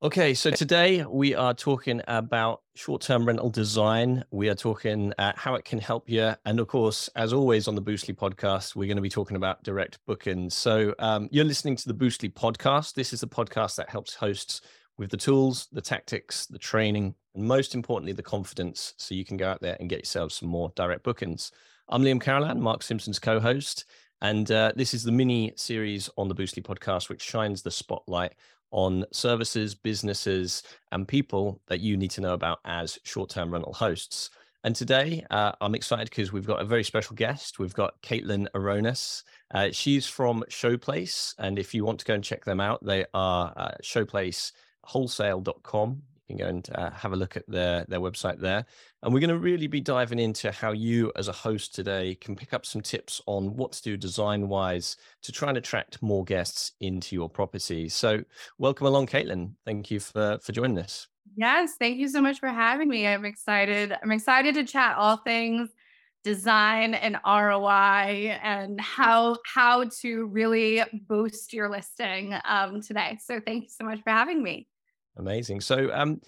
Okay, 0.00 0.32
so 0.32 0.52
today 0.52 1.04
we 1.04 1.34
are 1.34 1.52
talking 1.52 2.00
about 2.06 2.62
short 2.76 3.02
term 3.02 3.26
rental 3.26 3.50
design. 3.50 4.24
We 4.30 4.48
are 4.48 4.54
talking 4.54 5.12
uh, 5.18 5.32
how 5.34 5.56
it 5.56 5.64
can 5.64 5.80
help 5.80 6.08
you. 6.08 6.34
And 6.44 6.60
of 6.60 6.68
course, 6.68 7.10
as 7.16 7.32
always 7.32 7.66
on 7.66 7.74
the 7.74 7.82
Boostly 7.82 8.14
podcast, 8.14 8.76
we're 8.76 8.86
going 8.86 8.94
to 8.94 9.02
be 9.02 9.08
talking 9.08 9.36
about 9.36 9.64
direct 9.64 9.98
bookings. 10.06 10.54
So 10.54 10.94
um, 11.00 11.28
you're 11.32 11.44
listening 11.44 11.74
to 11.74 11.88
the 11.88 11.94
Boostly 11.94 12.32
podcast. 12.32 12.94
This 12.94 13.12
is 13.12 13.22
the 13.22 13.26
podcast 13.26 13.74
that 13.74 13.90
helps 13.90 14.14
hosts 14.14 14.60
with 14.98 15.10
the 15.10 15.16
tools, 15.16 15.66
the 15.72 15.82
tactics, 15.82 16.46
the 16.46 16.60
training, 16.60 17.16
and 17.34 17.42
most 17.42 17.74
importantly, 17.74 18.12
the 18.12 18.22
confidence 18.22 18.94
so 18.98 19.16
you 19.16 19.24
can 19.24 19.36
go 19.36 19.48
out 19.48 19.60
there 19.60 19.76
and 19.80 19.90
get 19.90 19.98
yourself 19.98 20.30
some 20.30 20.48
more 20.48 20.72
direct 20.76 21.02
bookings. 21.02 21.50
I'm 21.88 22.04
Liam 22.04 22.20
Carolan, 22.20 22.60
Mark 22.60 22.84
Simpson's 22.84 23.18
co 23.18 23.40
host. 23.40 23.84
And 24.20 24.50
uh, 24.50 24.72
this 24.74 24.94
is 24.94 25.04
the 25.04 25.12
mini 25.12 25.52
series 25.56 26.10
on 26.16 26.28
the 26.28 26.34
Boostly 26.34 26.62
podcast, 26.62 27.08
which 27.08 27.22
shines 27.22 27.62
the 27.62 27.70
spotlight 27.70 28.34
on 28.70 29.04
services, 29.12 29.74
businesses, 29.74 30.62
and 30.92 31.08
people 31.08 31.60
that 31.68 31.80
you 31.80 31.96
need 31.96 32.10
to 32.12 32.20
know 32.20 32.34
about 32.34 32.60
as 32.64 32.98
short 33.04 33.30
term 33.30 33.52
rental 33.52 33.72
hosts. 33.72 34.30
And 34.64 34.74
today 34.74 35.24
uh, 35.30 35.52
I'm 35.60 35.74
excited 35.74 36.10
because 36.10 36.32
we've 36.32 36.46
got 36.46 36.60
a 36.60 36.64
very 36.64 36.84
special 36.84 37.14
guest. 37.14 37.58
We've 37.58 37.74
got 37.74 38.00
Caitlin 38.02 38.46
Aronis. 38.54 39.22
Uh, 39.54 39.68
she's 39.72 40.06
from 40.06 40.44
Showplace. 40.50 41.34
And 41.38 41.58
if 41.58 41.74
you 41.74 41.84
want 41.84 41.98
to 42.00 42.04
go 42.04 42.14
and 42.14 42.24
check 42.24 42.44
them 42.44 42.60
out, 42.60 42.84
they 42.84 43.06
are 43.14 43.52
uh, 43.56 43.70
showplacewholesale.com 43.82 46.02
can 46.28 46.36
go 46.36 46.46
and 46.46 46.68
uh, 46.74 46.90
have 46.90 47.12
a 47.12 47.16
look 47.16 47.36
at 47.36 47.48
their 47.48 47.84
their 47.88 48.00
website 48.00 48.38
there. 48.38 48.64
And 49.02 49.12
we're 49.12 49.20
going 49.20 49.30
to 49.30 49.38
really 49.38 49.66
be 49.66 49.80
diving 49.80 50.18
into 50.18 50.52
how 50.52 50.72
you, 50.72 51.10
as 51.16 51.28
a 51.28 51.32
host 51.32 51.74
today, 51.74 52.14
can 52.16 52.36
pick 52.36 52.52
up 52.52 52.66
some 52.66 52.82
tips 52.82 53.20
on 53.26 53.56
what 53.56 53.72
to 53.72 53.82
do 53.82 53.96
design 53.96 54.48
wise 54.48 54.96
to 55.22 55.32
try 55.32 55.48
and 55.48 55.58
attract 55.58 56.02
more 56.02 56.24
guests 56.24 56.72
into 56.80 57.16
your 57.16 57.28
property. 57.28 57.88
So, 57.88 58.22
welcome 58.58 58.86
along, 58.86 59.06
Caitlin. 59.06 59.52
Thank 59.64 59.90
you 59.90 60.00
for 60.00 60.38
for 60.42 60.52
joining 60.52 60.78
us. 60.78 61.08
Yes, 61.36 61.74
thank 61.78 61.98
you 61.98 62.08
so 62.08 62.20
much 62.20 62.40
for 62.40 62.48
having 62.48 62.88
me. 62.88 63.06
I'm 63.06 63.24
excited. 63.24 63.96
I'm 64.02 64.12
excited 64.12 64.54
to 64.54 64.64
chat 64.64 64.96
all 64.96 65.18
things 65.18 65.70
design 66.24 66.94
and 66.94 67.16
ROI 67.24 68.38
and 68.42 68.80
how 68.80 69.36
how 69.46 69.84
to 70.00 70.26
really 70.26 70.82
boost 71.08 71.52
your 71.52 71.70
listing 71.70 72.34
um, 72.44 72.82
today. 72.82 73.18
So 73.24 73.40
thank 73.40 73.64
you 73.64 73.70
so 73.70 73.84
much 73.84 74.02
for 74.02 74.10
having 74.10 74.42
me. 74.42 74.66
Amazing. 75.18 75.60
So, 75.60 75.90
um, 75.92 76.20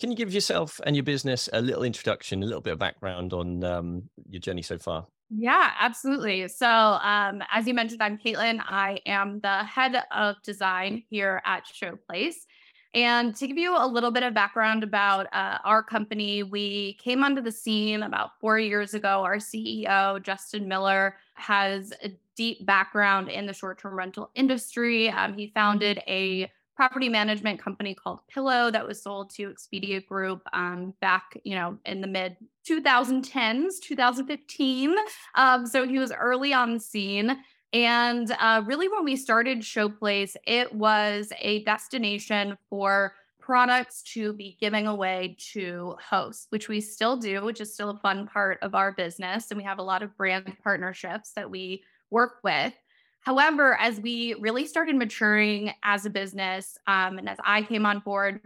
can 0.00 0.10
you 0.10 0.16
give 0.16 0.32
yourself 0.32 0.80
and 0.86 0.94
your 0.94 1.02
business 1.02 1.48
a 1.52 1.60
little 1.60 1.82
introduction, 1.82 2.42
a 2.42 2.46
little 2.46 2.60
bit 2.60 2.72
of 2.72 2.78
background 2.78 3.32
on 3.32 3.64
um, 3.64 4.02
your 4.28 4.40
journey 4.40 4.62
so 4.62 4.78
far? 4.78 5.06
Yeah, 5.30 5.72
absolutely. 5.78 6.48
So, 6.48 6.66
um, 6.66 7.42
as 7.52 7.66
you 7.66 7.74
mentioned, 7.74 8.02
I'm 8.02 8.16
Caitlin. 8.16 8.60
I 8.60 9.00
am 9.06 9.40
the 9.40 9.64
head 9.64 10.02
of 10.10 10.36
design 10.42 11.02
here 11.10 11.42
at 11.44 11.64
Showplace. 11.66 12.46
And 12.94 13.36
to 13.36 13.46
give 13.46 13.58
you 13.58 13.76
a 13.76 13.86
little 13.86 14.10
bit 14.10 14.22
of 14.22 14.32
background 14.32 14.82
about 14.82 15.26
uh, 15.32 15.58
our 15.64 15.82
company, 15.82 16.42
we 16.42 16.94
came 16.94 17.22
onto 17.22 17.42
the 17.42 17.52
scene 17.52 18.02
about 18.02 18.30
four 18.40 18.58
years 18.58 18.94
ago. 18.94 19.22
Our 19.22 19.36
CEO, 19.36 20.22
Justin 20.22 20.66
Miller, 20.66 21.16
has 21.34 21.92
a 22.02 22.10
deep 22.34 22.64
background 22.64 23.28
in 23.28 23.44
the 23.44 23.52
short 23.52 23.78
term 23.78 23.94
rental 23.94 24.30
industry. 24.34 25.10
Um, 25.10 25.34
he 25.34 25.52
founded 25.54 26.02
a 26.06 26.50
property 26.78 27.08
management 27.08 27.58
company 27.58 27.92
called 27.92 28.20
Pillow 28.32 28.70
that 28.70 28.86
was 28.86 29.02
sold 29.02 29.30
to 29.30 29.52
Expedia 29.52 30.06
Group 30.06 30.42
um, 30.52 30.94
back, 31.00 31.36
you 31.42 31.56
know, 31.56 31.76
in 31.84 32.00
the 32.00 32.06
mid 32.06 32.36
2010s, 32.70 33.80
2015. 33.82 34.94
Um, 35.34 35.66
so 35.66 35.84
he 35.84 35.98
was 35.98 36.12
early 36.12 36.52
on 36.52 36.74
the 36.74 36.78
scene. 36.80 37.36
And 37.72 38.30
uh, 38.38 38.62
really, 38.64 38.86
when 38.86 39.04
we 39.04 39.16
started 39.16 39.58
Showplace, 39.58 40.36
it 40.46 40.72
was 40.72 41.32
a 41.40 41.64
destination 41.64 42.56
for 42.70 43.12
products 43.40 44.04
to 44.12 44.32
be 44.32 44.56
giving 44.60 44.86
away 44.86 45.36
to 45.54 45.96
hosts, 46.00 46.46
which 46.50 46.68
we 46.68 46.80
still 46.80 47.16
do, 47.16 47.44
which 47.44 47.60
is 47.60 47.74
still 47.74 47.90
a 47.90 47.98
fun 47.98 48.28
part 48.28 48.56
of 48.62 48.76
our 48.76 48.92
business. 48.92 49.50
And 49.50 49.58
we 49.58 49.64
have 49.64 49.80
a 49.80 49.82
lot 49.82 50.04
of 50.04 50.16
brand 50.16 50.56
partnerships 50.62 51.32
that 51.32 51.50
we 51.50 51.82
work 52.08 52.34
with. 52.44 52.72
However, 53.20 53.76
as 53.78 54.00
we 54.00 54.34
really 54.40 54.66
started 54.66 54.96
maturing 54.96 55.72
as 55.82 56.06
a 56.06 56.10
business, 56.10 56.78
um, 56.86 57.18
and 57.18 57.28
as 57.28 57.38
I 57.44 57.62
came 57.62 57.84
on 57.84 58.00
board 58.00 58.40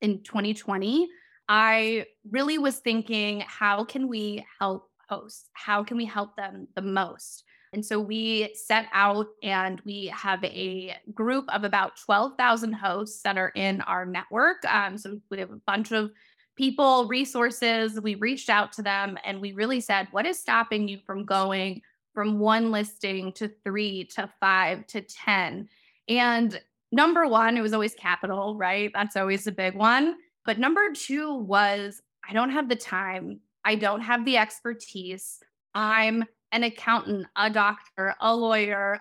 in 0.00 0.22
2020, 0.22 1.08
I 1.48 2.06
really 2.30 2.58
was 2.58 2.78
thinking, 2.78 3.44
how 3.46 3.84
can 3.84 4.08
we 4.08 4.44
help 4.58 4.90
hosts? 5.08 5.48
How 5.52 5.82
can 5.82 5.96
we 5.96 6.04
help 6.04 6.36
them 6.36 6.68
the 6.74 6.82
most? 6.82 7.44
And 7.72 7.84
so 7.84 8.00
we 8.00 8.50
set 8.54 8.86
out 8.92 9.26
and 9.42 9.80
we 9.84 10.06
have 10.06 10.42
a 10.44 10.96
group 11.14 11.44
of 11.52 11.64
about 11.64 11.98
12,000 12.04 12.72
hosts 12.72 13.22
that 13.22 13.36
are 13.36 13.52
in 13.54 13.80
our 13.82 14.06
network. 14.06 14.64
Um, 14.64 14.96
so 14.96 15.20
we 15.30 15.38
have 15.38 15.50
a 15.50 15.60
bunch 15.66 15.92
of 15.92 16.10
people, 16.56 17.06
resources. 17.06 18.00
We 18.00 18.14
reached 18.16 18.48
out 18.48 18.72
to 18.72 18.82
them 18.82 19.18
and 19.24 19.40
we 19.40 19.52
really 19.52 19.80
said, 19.80 20.08
what 20.10 20.26
is 20.26 20.38
stopping 20.38 20.88
you 20.88 20.98
from 21.06 21.24
going 21.24 21.82
from 22.18 22.40
one 22.40 22.72
listing 22.72 23.30
to 23.30 23.46
three 23.62 24.02
to 24.02 24.28
five 24.40 24.84
to 24.88 25.00
10. 25.00 25.68
And 26.08 26.60
number 26.90 27.28
one, 27.28 27.56
it 27.56 27.60
was 27.60 27.72
always 27.72 27.94
capital, 27.94 28.56
right? 28.56 28.90
That's 28.92 29.14
always 29.14 29.46
a 29.46 29.52
big 29.52 29.76
one. 29.76 30.16
But 30.44 30.58
number 30.58 30.92
two 30.92 31.36
was 31.36 32.02
I 32.28 32.32
don't 32.32 32.50
have 32.50 32.68
the 32.68 32.74
time, 32.74 33.38
I 33.64 33.76
don't 33.76 34.00
have 34.00 34.24
the 34.24 34.36
expertise. 34.36 35.38
I'm 35.76 36.24
an 36.50 36.64
accountant, 36.64 37.28
a 37.36 37.50
doctor, 37.50 38.16
a 38.20 38.34
lawyer, 38.34 39.00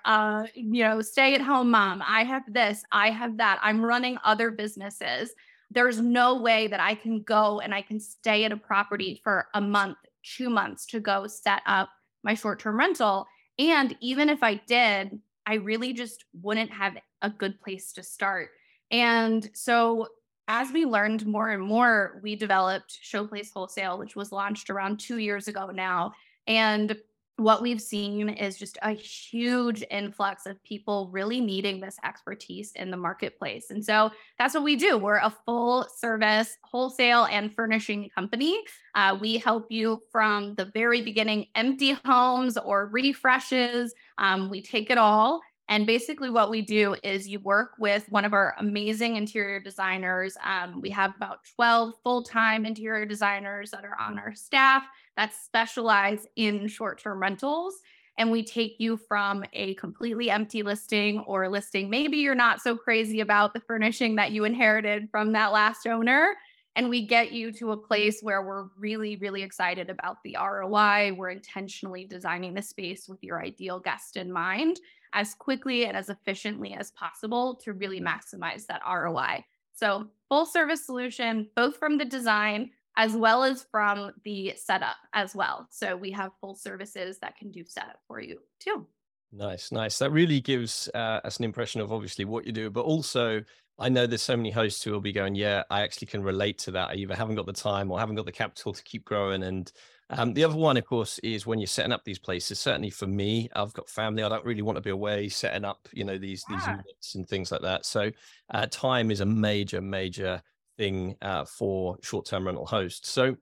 you 0.54 0.84
know, 0.84 1.02
stay 1.02 1.34
at 1.34 1.42
home 1.42 1.72
mom. 1.72 2.04
I 2.06 2.24
have 2.24 2.44
this, 2.48 2.84
I 2.92 3.10
have 3.10 3.38
that. 3.38 3.58
I'm 3.64 3.84
running 3.84 4.20
other 4.26 4.52
businesses. 4.52 5.34
There's 5.72 6.00
no 6.00 6.40
way 6.40 6.68
that 6.68 6.80
I 6.80 6.94
can 6.94 7.24
go 7.24 7.62
and 7.62 7.74
I 7.74 7.82
can 7.82 8.00
stay 8.00 8.44
at 8.44 8.52
a 8.52 8.58
property 8.58 9.20
for 9.24 9.48
a 9.56 9.62
month, 9.62 9.98
two 10.22 10.52
months 10.52 10.86
to 10.88 11.00
go 11.00 11.26
set 11.26 11.64
up 11.66 11.90
my 12.28 12.36
short 12.36 12.60
term 12.60 12.78
rental. 12.78 13.26
And 13.58 13.96
even 14.02 14.30
if 14.30 14.44
I 14.44 14.56
did, 14.68 15.20
I 15.48 15.56
really 15.56 15.94
just 15.94 16.26
wouldn't 16.44 16.70
have 16.72 16.98
a 17.24 17.30
good 17.30 17.60
place 17.62 17.94
to 17.94 18.04
start. 18.04 18.50
And 18.92 19.50
so 19.54 20.10
as 20.50 20.72
we 20.72 20.86
learned 20.86 21.26
more 21.26 21.50
and 21.50 21.64
more, 21.64 22.20
we 22.22 22.36
developed 22.36 23.00
Showplace 23.02 23.52
Wholesale, 23.54 23.98
which 23.98 24.16
was 24.16 24.32
launched 24.32 24.70
around 24.70 25.00
two 25.00 25.18
years 25.18 25.48
ago 25.48 25.72
now. 25.74 26.14
And 26.46 26.98
what 27.38 27.62
we've 27.62 27.82
seen 27.82 28.30
is 28.30 28.58
just 28.58 28.80
a 28.82 28.92
huge 28.92 29.84
influx 29.92 30.48
of 30.48 30.62
people 30.64 31.10
really 31.12 31.40
needing 31.40 31.80
this 31.80 31.98
expertise 32.04 32.72
in 32.76 32.90
the 32.90 32.98
marketplace. 32.98 33.70
And 33.70 33.86
so 33.86 34.12
that's 34.40 34.56
what 34.56 34.64
we 34.64 34.76
do. 34.76 34.98
We're 34.98 35.18
a 35.18 35.36
full 35.46 35.88
service 35.96 36.58
wholesale 36.64 37.26
and 37.26 37.54
furnishing 37.54 38.10
company. 38.14 38.60
Uh, 38.96 39.16
we 39.22 39.38
help 39.38 39.68
you 39.70 40.02
from 40.12 40.56
the 40.56 40.66
very 40.66 41.04
beginning, 41.04 41.46
empty 41.54 41.96
homes 42.06 42.58
or 42.58 42.88
refreshes. 42.88 43.94
Um, 44.18 44.50
we 44.50 44.62
take 44.64 44.90
it 44.90 44.98
all. 44.98 45.42
And 45.70 45.86
basically, 45.86 46.30
what 46.30 46.50
we 46.50 46.62
do 46.62 46.96
is 47.04 47.28
you 47.28 47.40
work 47.40 47.72
with 47.78 48.06
one 48.10 48.24
of 48.24 48.34
our 48.34 48.56
amazing 48.58 49.18
interior 49.18 49.60
designers. 49.60 50.38
Um, 50.44 50.80
we 50.80 50.90
have 50.92 51.14
about 51.16 51.40
12 51.56 51.94
full 52.04 52.24
time 52.24 52.66
interior 52.66 53.06
designers 53.06 53.72
that 53.72 53.84
are 53.84 53.98
on 54.00 54.18
our 54.18 54.34
staff 54.34 54.84
that 55.18 55.34
specialize 55.34 56.26
in 56.38 56.68
short 56.68 57.02
term 57.02 57.20
rentals. 57.22 57.82
And 58.18 58.32
we 58.32 58.44
take 58.44 58.78
you 58.80 58.98
from 58.98 59.44
a 59.54 59.76
completely 59.76 60.30
empty 60.32 60.64
listing 60.64 61.20
or 61.28 61.44
a 61.44 61.50
listing 61.50 61.90
maybe 61.90 62.18
you're 62.18 62.34
not 62.34 62.62
so 62.62 62.76
crazy 62.76 63.20
about 63.20 63.54
the 63.54 63.60
furnishing 63.60 64.16
that 64.16 64.32
you 64.32 64.44
inherited 64.44 65.10
from 65.12 65.34
that 65.34 65.52
last 65.52 65.86
owner. 65.86 66.36
And 66.76 66.90
we 66.90 67.06
get 67.06 67.32
you 67.32 67.52
to 67.54 67.72
a 67.72 67.78
place 67.78 68.22
where 68.22 68.44
we're 68.44 68.68
really, 68.78 69.16
really 69.16 69.42
excited 69.42 69.90
about 69.90 70.18
the 70.24 70.38
ROI. 70.40 71.14
We're 71.18 71.32
intentionally 71.32 72.06
designing 72.06 72.54
the 72.54 72.62
space 72.62 73.10
with 73.10 73.24
your 73.24 73.44
ideal 73.44 73.80
guest 73.80 74.16
in 74.16 74.32
mind 74.32 74.80
as 75.14 75.34
quickly 75.34 75.86
and 75.86 75.96
as 75.96 76.10
efficiently 76.10 76.74
as 76.74 76.92
possible 76.92 77.56
to 77.64 77.74
really 77.74 78.02
maximize 78.02 78.66
that 78.68 78.82
ROI. 78.88 79.44
So, 79.74 80.08
full 80.30 80.46
service 80.46 80.86
solution, 80.86 81.50
both 81.56 81.78
from 81.78 81.98
the 81.98 82.06
design 82.06 82.72
as 83.00 83.14
well 83.14 83.44
as 83.44 83.68
from 83.70 84.12
the 84.24 84.54
setup 84.56 84.96
as 85.14 85.36
well. 85.36 85.68
So, 85.70 85.96
we 85.96 86.12
have 86.12 86.32
full 86.42 86.56
services 86.56 87.20
that 87.20 87.38
can 87.38 87.52
do 87.52 87.64
setup 87.66 88.00
for 88.08 88.20
you 88.20 88.40
too. 88.60 88.88
Nice, 89.32 89.72
nice. 89.72 90.00
That 90.00 90.12
really 90.12 90.40
gives 90.40 90.90
uh, 90.96 91.20
us 91.24 91.38
an 91.38 91.46
impression 91.46 91.82
of 91.82 91.92
obviously 91.92 92.26
what 92.26 92.46
you 92.46 92.52
do, 92.52 92.70
but 92.70 92.86
also 92.86 93.44
I 93.80 93.90
know 93.90 94.08
there's 94.08 94.22
so 94.24 94.36
many 94.36 94.50
hosts 94.50 94.84
who 94.84 94.92
will 94.92 95.02
be 95.02 95.12
going, 95.12 95.36
yeah, 95.36 95.64
I 95.70 95.82
actually 95.82 96.08
can 96.08 96.24
relate 96.24 96.58
to 96.60 96.72
that. 96.72 96.90
I 96.90 96.94
either 96.96 97.16
haven't 97.16 97.36
got 97.36 97.46
the 97.46 97.54
time 97.54 97.92
or 97.92 98.00
haven't 98.00 98.16
got 98.16 98.26
the 98.26 98.32
capital 98.32 98.74
to 98.74 98.84
keep 98.84 99.06
growing. 99.06 99.44
And 99.44 99.72
um, 100.10 100.34
the 100.34 100.44
other 100.44 100.56
one, 100.56 100.78
of 100.78 100.86
course, 100.86 101.20
is 101.20 101.46
when 101.46 101.60
you're 101.60 101.68
setting 101.68 101.92
up 101.92 102.04
these 102.06 102.20
places. 102.20 102.60
Certainly 102.60 102.92
for 102.92 103.08
me, 103.08 103.50
I've 103.56 103.74
got 103.74 103.90
family. 103.90 104.24
I 104.24 104.30
don't 104.30 104.46
really 104.46 104.62
want 104.62 104.78
to 104.78 104.82
be 104.82 104.90
away 104.90 105.28
setting 105.28 105.66
up, 105.66 105.88
you 105.92 106.06
know, 106.06 106.18
these 106.18 106.46
these 106.48 106.66
units 106.66 107.16
and 107.16 107.28
things 107.28 107.52
like 107.52 107.62
that. 107.62 107.86
So 107.86 108.12
uh, 108.54 108.68
time 108.68 109.12
is 109.12 109.20
a 109.20 109.26
major, 109.26 109.82
major 109.82 110.42
thing 110.78 111.16
uh, 111.22 111.44
for 111.44 111.98
short-term 112.02 112.46
rental 112.46 112.66
hosts. 112.66 113.10
So 113.10 113.36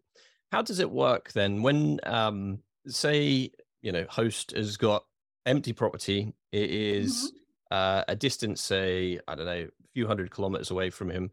how 0.52 0.64
does 0.64 0.80
it 0.80 0.90
work 0.90 1.32
then? 1.34 1.62
When 1.62 2.00
um, 2.04 2.60
say 2.88 3.52
you 3.82 3.92
know 3.92 4.06
host 4.10 4.52
has 4.56 4.76
got 4.76 5.04
empty 5.46 5.74
property, 5.74 6.34
it 6.52 6.72
is, 6.72 7.32
mm-hmm. 7.32 7.76
uh, 7.76 8.04
a 8.08 8.16
distance, 8.16 8.62
say 8.62 9.20
I 9.28 9.36
don't 9.36 9.46
know, 9.46 9.68
a 9.68 9.88
few 9.94 10.08
hundred 10.08 10.32
kilometers 10.32 10.72
away 10.72 10.90
from 10.90 11.12
him 11.12 11.30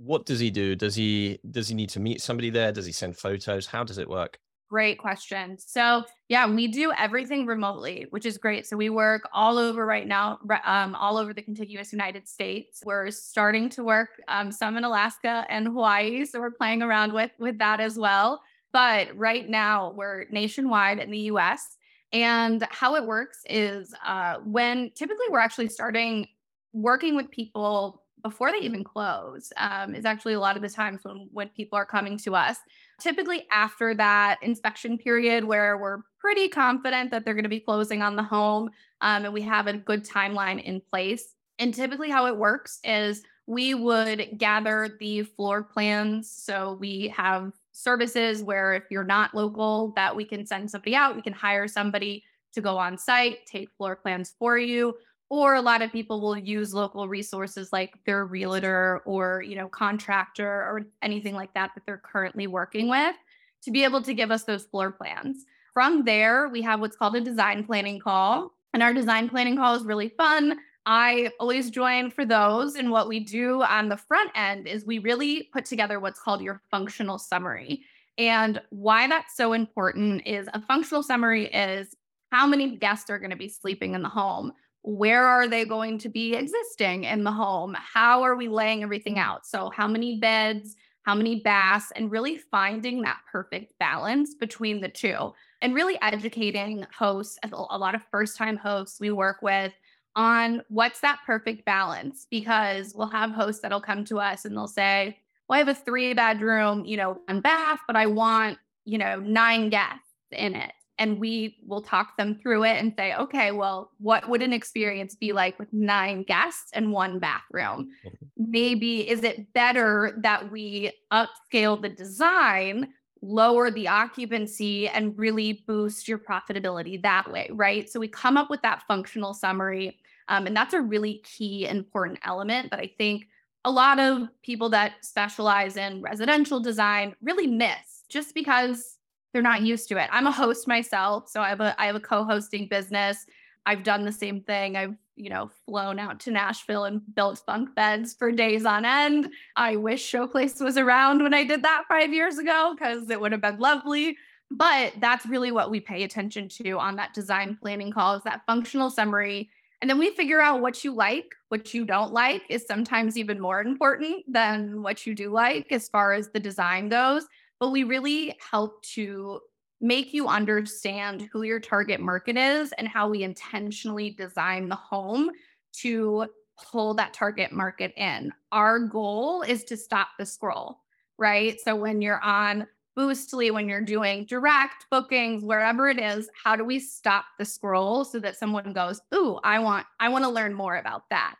what 0.00 0.24
does 0.26 0.38
he 0.38 0.48
do? 0.48 0.76
Does 0.76 0.94
he 0.94 1.40
does 1.50 1.66
he 1.66 1.74
need 1.74 1.88
to 1.90 1.98
meet 1.98 2.20
somebody 2.20 2.50
there? 2.50 2.70
Does 2.70 2.86
he 2.86 2.92
send 2.92 3.16
photos? 3.16 3.66
How 3.66 3.82
does 3.82 3.98
it 3.98 4.08
work? 4.08 4.38
Great 4.68 4.98
question. 4.98 5.56
So, 5.58 6.04
yeah, 6.28 6.46
we 6.46 6.68
do 6.68 6.92
everything 6.98 7.46
remotely, 7.46 8.06
which 8.10 8.26
is 8.26 8.36
great. 8.36 8.66
So, 8.66 8.76
we 8.76 8.90
work 8.90 9.22
all 9.32 9.56
over 9.56 9.86
right 9.86 10.06
now, 10.06 10.38
um, 10.64 10.94
all 10.94 11.16
over 11.16 11.32
the 11.32 11.40
contiguous 11.40 11.90
United 11.90 12.28
States. 12.28 12.82
We're 12.84 13.10
starting 13.10 13.70
to 13.70 13.84
work 13.84 14.10
um, 14.28 14.52
some 14.52 14.76
in 14.76 14.84
Alaska 14.84 15.46
and 15.48 15.66
Hawaii, 15.66 16.26
so 16.26 16.38
we're 16.38 16.50
playing 16.50 16.82
around 16.82 17.14
with 17.14 17.30
with 17.38 17.58
that 17.58 17.80
as 17.80 17.98
well. 17.98 18.42
But 18.72 19.16
right 19.16 19.48
now, 19.48 19.92
we're 19.96 20.26
nationwide 20.30 20.98
in 20.98 21.10
the 21.10 21.18
U.S. 21.32 21.78
And 22.12 22.66
how 22.70 22.94
it 22.96 23.06
works 23.06 23.40
is 23.48 23.94
uh, 24.06 24.36
when 24.44 24.90
typically 24.94 25.26
we're 25.30 25.40
actually 25.40 25.68
starting 25.68 26.28
working 26.72 27.16
with 27.16 27.30
people 27.30 28.02
before 28.22 28.52
they 28.52 28.58
even 28.58 28.84
close 28.84 29.52
um, 29.56 29.94
is 29.94 30.04
actually 30.04 30.34
a 30.34 30.40
lot 30.40 30.56
of 30.56 30.62
the 30.62 30.68
times 30.68 31.00
when 31.02 31.28
when 31.32 31.48
people 31.50 31.76
are 31.76 31.86
coming 31.86 32.18
to 32.18 32.34
us. 32.34 32.58
Typically 33.00 33.46
after 33.50 33.94
that 33.94 34.38
inspection 34.42 34.98
period 34.98 35.44
where 35.44 35.78
we're 35.78 36.02
pretty 36.18 36.48
confident 36.48 37.10
that 37.10 37.24
they're 37.24 37.34
going 37.34 37.44
to 37.44 37.48
be 37.48 37.60
closing 37.60 38.02
on 38.02 38.16
the 38.16 38.22
home 38.22 38.70
um, 39.00 39.24
and 39.24 39.32
we 39.32 39.42
have 39.42 39.66
a 39.66 39.72
good 39.72 40.04
timeline 40.04 40.62
in 40.62 40.80
place. 40.80 41.34
And 41.58 41.74
typically 41.74 42.10
how 42.10 42.26
it 42.26 42.36
works 42.36 42.80
is 42.84 43.22
we 43.46 43.74
would 43.74 44.36
gather 44.36 44.96
the 45.00 45.22
floor 45.22 45.62
plans. 45.62 46.30
So 46.30 46.76
we 46.80 47.12
have 47.16 47.52
services 47.72 48.42
where 48.42 48.74
if 48.74 48.84
you're 48.90 49.04
not 49.04 49.34
local 49.34 49.92
that 49.96 50.14
we 50.14 50.24
can 50.24 50.44
send 50.44 50.70
somebody 50.70 50.94
out. 50.94 51.16
We 51.16 51.22
can 51.22 51.32
hire 51.32 51.66
somebody 51.68 52.24
to 52.52 52.60
go 52.60 52.76
on 52.78 52.98
site 52.98 53.46
take 53.46 53.70
floor 53.76 53.96
plans 53.96 54.34
for 54.38 54.58
you 54.58 54.94
or 55.30 55.54
a 55.54 55.62
lot 55.62 55.82
of 55.82 55.92
people 55.92 56.20
will 56.20 56.36
use 56.36 56.72
local 56.72 57.08
resources 57.08 57.72
like 57.72 57.94
their 58.06 58.24
realtor 58.24 59.02
or 59.04 59.42
you 59.42 59.56
know 59.56 59.68
contractor 59.68 60.48
or 60.48 60.86
anything 61.02 61.34
like 61.34 61.52
that 61.54 61.70
that 61.74 61.84
they're 61.86 62.02
currently 62.04 62.46
working 62.46 62.88
with 62.88 63.14
to 63.62 63.70
be 63.70 63.84
able 63.84 64.02
to 64.02 64.14
give 64.14 64.30
us 64.30 64.44
those 64.44 64.64
floor 64.64 64.90
plans. 64.90 65.44
From 65.74 66.04
there 66.04 66.48
we 66.48 66.62
have 66.62 66.80
what's 66.80 66.96
called 66.96 67.16
a 67.16 67.20
design 67.20 67.64
planning 67.64 68.00
call 68.00 68.52
and 68.72 68.82
our 68.82 68.94
design 68.94 69.28
planning 69.28 69.56
call 69.56 69.74
is 69.74 69.84
really 69.84 70.08
fun. 70.10 70.58
I 70.86 71.30
always 71.38 71.70
join 71.70 72.10
for 72.10 72.24
those 72.24 72.76
and 72.76 72.90
what 72.90 73.08
we 73.08 73.20
do 73.20 73.62
on 73.62 73.90
the 73.90 73.96
front 73.96 74.30
end 74.34 74.66
is 74.66 74.86
we 74.86 74.98
really 74.98 75.50
put 75.52 75.66
together 75.66 76.00
what's 76.00 76.20
called 76.20 76.40
your 76.40 76.62
functional 76.70 77.18
summary. 77.18 77.82
And 78.16 78.60
why 78.70 79.06
that's 79.06 79.36
so 79.36 79.52
important 79.52 80.26
is 80.26 80.48
a 80.54 80.62
functional 80.62 81.02
summary 81.02 81.46
is 81.46 81.94
how 82.32 82.46
many 82.46 82.76
guests 82.76 83.10
are 83.10 83.18
going 83.18 83.30
to 83.30 83.36
be 83.36 83.48
sleeping 83.48 83.94
in 83.94 84.02
the 84.02 84.08
home 84.08 84.52
where 84.88 85.26
are 85.26 85.46
they 85.46 85.66
going 85.66 85.98
to 85.98 86.08
be 86.08 86.34
existing 86.34 87.04
in 87.04 87.22
the 87.22 87.30
home? 87.30 87.76
How 87.78 88.22
are 88.22 88.36
we 88.36 88.48
laying 88.48 88.82
everything 88.82 89.16
mm-hmm. 89.16 89.30
out? 89.30 89.46
So, 89.46 89.68
how 89.68 89.86
many 89.86 90.18
beds, 90.18 90.76
how 91.02 91.14
many 91.14 91.40
baths, 91.40 91.92
and 91.94 92.10
really 92.10 92.38
finding 92.38 93.02
that 93.02 93.18
perfect 93.30 93.74
balance 93.78 94.34
between 94.34 94.80
the 94.80 94.88
two 94.88 95.34
and 95.60 95.74
really 95.74 96.00
educating 96.00 96.86
hosts, 96.96 97.38
a 97.44 97.78
lot 97.78 97.94
of 97.94 98.02
first 98.10 98.38
time 98.38 98.56
hosts 98.56 98.98
we 98.98 99.10
work 99.10 99.42
with 99.42 99.74
on 100.16 100.62
what's 100.68 101.00
that 101.00 101.18
perfect 101.26 101.66
balance 101.66 102.26
because 102.30 102.94
we'll 102.94 103.08
have 103.08 103.30
hosts 103.30 103.60
that'll 103.60 103.82
come 103.82 104.06
to 104.06 104.18
us 104.18 104.46
and 104.46 104.56
they'll 104.56 104.66
say, 104.66 105.18
Well, 105.48 105.56
I 105.56 105.58
have 105.58 105.68
a 105.68 105.74
three 105.74 106.14
bedroom, 106.14 106.86
you 106.86 106.96
know, 106.96 107.20
one 107.26 107.42
bath, 107.42 107.80
but 107.86 107.96
I 107.96 108.06
want, 108.06 108.56
you 108.86 108.96
know, 108.96 109.20
nine 109.20 109.68
guests 109.68 110.06
in 110.32 110.54
it 110.54 110.72
and 110.98 111.18
we 111.18 111.58
will 111.66 111.80
talk 111.80 112.16
them 112.16 112.34
through 112.34 112.64
it 112.64 112.76
and 112.76 112.92
say, 112.96 113.14
okay, 113.14 113.52
well, 113.52 113.92
what 113.98 114.28
would 114.28 114.42
an 114.42 114.52
experience 114.52 115.14
be 115.14 115.32
like 115.32 115.58
with 115.58 115.72
nine 115.72 116.24
guests 116.24 116.70
and 116.72 116.92
one 116.92 117.18
bathroom? 117.18 117.90
Mm-hmm. 118.04 118.50
Maybe 118.50 119.08
is 119.08 119.22
it 119.22 119.52
better 119.52 120.18
that 120.22 120.50
we 120.50 120.92
upscale 121.12 121.80
the 121.80 121.88
design, 121.88 122.88
lower 123.22 123.70
the 123.70 123.88
occupancy, 123.88 124.88
and 124.88 125.16
really 125.16 125.64
boost 125.66 126.08
your 126.08 126.18
profitability 126.18 127.00
that 127.02 127.30
way, 127.30 127.48
right? 127.52 127.88
So 127.88 128.00
we 128.00 128.08
come 128.08 128.36
up 128.36 128.50
with 128.50 128.62
that 128.62 128.82
functional 128.88 129.34
summary. 129.34 129.98
Um, 130.28 130.46
and 130.46 130.56
that's 130.56 130.74
a 130.74 130.80
really 130.80 131.22
key, 131.24 131.66
important 131.66 132.18
element 132.24 132.70
that 132.70 132.80
I 132.80 132.92
think 132.98 133.28
a 133.64 133.70
lot 133.70 133.98
of 133.98 134.28
people 134.42 134.68
that 134.70 134.94
specialize 135.02 135.76
in 135.76 136.02
residential 136.02 136.60
design 136.60 137.14
really 137.22 137.46
miss 137.46 138.04
just 138.08 138.34
because 138.34 138.97
they're 139.32 139.42
not 139.42 139.62
used 139.62 139.88
to 139.88 139.98
it. 139.98 140.08
I'm 140.12 140.26
a 140.26 140.32
host 140.32 140.66
myself, 140.66 141.28
so 141.28 141.40
I 141.40 141.48
have 141.50 141.60
a 141.60 141.80
I 141.80 141.86
have 141.86 141.96
a 141.96 142.00
co-hosting 142.00 142.68
business. 142.68 143.26
I've 143.66 143.82
done 143.82 144.04
the 144.04 144.12
same 144.12 144.40
thing. 144.40 144.76
I've, 144.76 144.94
you 145.16 145.28
know, 145.28 145.50
flown 145.66 145.98
out 145.98 146.20
to 146.20 146.30
Nashville 146.30 146.84
and 146.84 147.02
built 147.14 147.42
bunk 147.46 147.74
beds 147.74 148.14
for 148.14 148.32
days 148.32 148.64
on 148.64 148.86
end. 148.86 149.28
I 149.56 149.76
wish 149.76 150.10
Showplace 150.10 150.62
was 150.62 150.78
around 150.78 151.22
when 151.22 151.34
I 151.34 151.44
did 151.44 151.62
that 151.64 151.84
5 151.86 152.12
years 152.14 152.38
ago 152.38 152.74
cuz 152.78 153.10
it 153.10 153.20
would 153.20 153.32
have 153.32 153.42
been 153.42 153.58
lovely. 153.58 154.16
But 154.50 154.94
that's 155.00 155.26
really 155.26 155.52
what 155.52 155.70
we 155.70 155.80
pay 155.80 156.04
attention 156.04 156.48
to 156.48 156.78
on 156.78 156.96
that 156.96 157.12
design 157.12 157.58
planning 157.60 157.92
call 157.92 158.14
is 158.14 158.22
that 158.22 158.46
functional 158.46 158.88
summary. 158.88 159.50
And 159.82 159.90
then 159.90 159.98
we 159.98 160.10
figure 160.10 160.40
out 160.40 160.62
what 160.62 160.82
you 160.82 160.94
like, 160.94 161.34
what 161.50 161.74
you 161.74 161.84
don't 161.84 162.12
like 162.12 162.42
is 162.48 162.66
sometimes 162.66 163.18
even 163.18 163.38
more 163.38 163.60
important 163.60 164.24
than 164.26 164.82
what 164.82 165.06
you 165.06 165.14
do 165.14 165.30
like 165.30 165.70
as 165.70 165.90
far 165.90 166.14
as 166.14 166.30
the 166.30 166.40
design 166.40 166.88
goes 166.88 167.26
but 167.60 167.70
we 167.70 167.84
really 167.84 168.36
help 168.50 168.82
to 168.82 169.40
make 169.80 170.12
you 170.12 170.26
understand 170.26 171.28
who 171.32 171.42
your 171.42 171.60
target 171.60 172.00
market 172.00 172.36
is 172.36 172.72
and 172.72 172.88
how 172.88 173.08
we 173.08 173.22
intentionally 173.22 174.10
design 174.10 174.68
the 174.68 174.74
home 174.74 175.30
to 175.72 176.26
pull 176.70 176.94
that 176.94 177.14
target 177.14 177.52
market 177.52 177.92
in. 177.96 178.32
Our 178.50 178.80
goal 178.80 179.42
is 179.42 179.62
to 179.64 179.76
stop 179.76 180.08
the 180.18 180.26
scroll, 180.26 180.80
right? 181.16 181.58
So 181.60 181.76
when 181.76 182.02
you're 182.02 182.22
on 182.22 182.66
Boostly, 182.96 183.52
when 183.52 183.68
you're 183.68 183.80
doing 183.80 184.24
direct 184.24 184.86
bookings, 184.90 185.44
wherever 185.44 185.88
it 185.88 186.00
is, 186.00 186.28
how 186.34 186.56
do 186.56 186.64
we 186.64 186.80
stop 186.80 187.26
the 187.38 187.44
scroll 187.44 188.04
so 188.04 188.18
that 188.18 188.36
someone 188.36 188.72
goes, 188.72 189.00
"Ooh, 189.14 189.38
I 189.44 189.60
want 189.60 189.86
I 190.00 190.08
want 190.08 190.24
to 190.24 190.30
learn 190.30 190.52
more 190.52 190.76
about 190.78 191.08
that." 191.10 191.36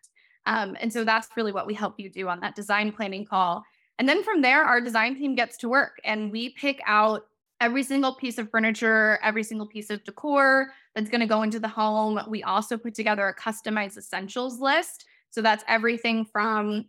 Um, 0.46 0.76
and 0.80 0.92
so 0.92 1.02
that's 1.02 1.28
really 1.36 1.50
what 1.50 1.66
we 1.66 1.74
help 1.74 1.98
you 1.98 2.10
do 2.10 2.28
on 2.28 2.38
that 2.40 2.54
design 2.54 2.92
planning 2.92 3.24
call. 3.24 3.64
And 3.98 4.08
then 4.08 4.22
from 4.22 4.42
there, 4.42 4.62
our 4.62 4.80
design 4.80 5.16
team 5.16 5.34
gets 5.34 5.56
to 5.58 5.68
work 5.68 6.00
and 6.04 6.30
we 6.30 6.50
pick 6.50 6.80
out 6.86 7.26
every 7.60 7.82
single 7.82 8.14
piece 8.14 8.38
of 8.38 8.50
furniture, 8.50 9.18
every 9.22 9.42
single 9.42 9.66
piece 9.66 9.90
of 9.90 10.04
decor 10.04 10.68
that's 10.94 11.10
going 11.10 11.20
to 11.20 11.26
go 11.26 11.42
into 11.42 11.58
the 11.58 11.68
home. 11.68 12.20
We 12.28 12.42
also 12.44 12.76
put 12.76 12.94
together 12.94 13.26
a 13.28 13.34
customized 13.34 13.96
essentials 13.96 14.60
list. 14.60 15.06
So 15.30 15.42
that's 15.42 15.64
everything 15.66 16.24
from 16.24 16.86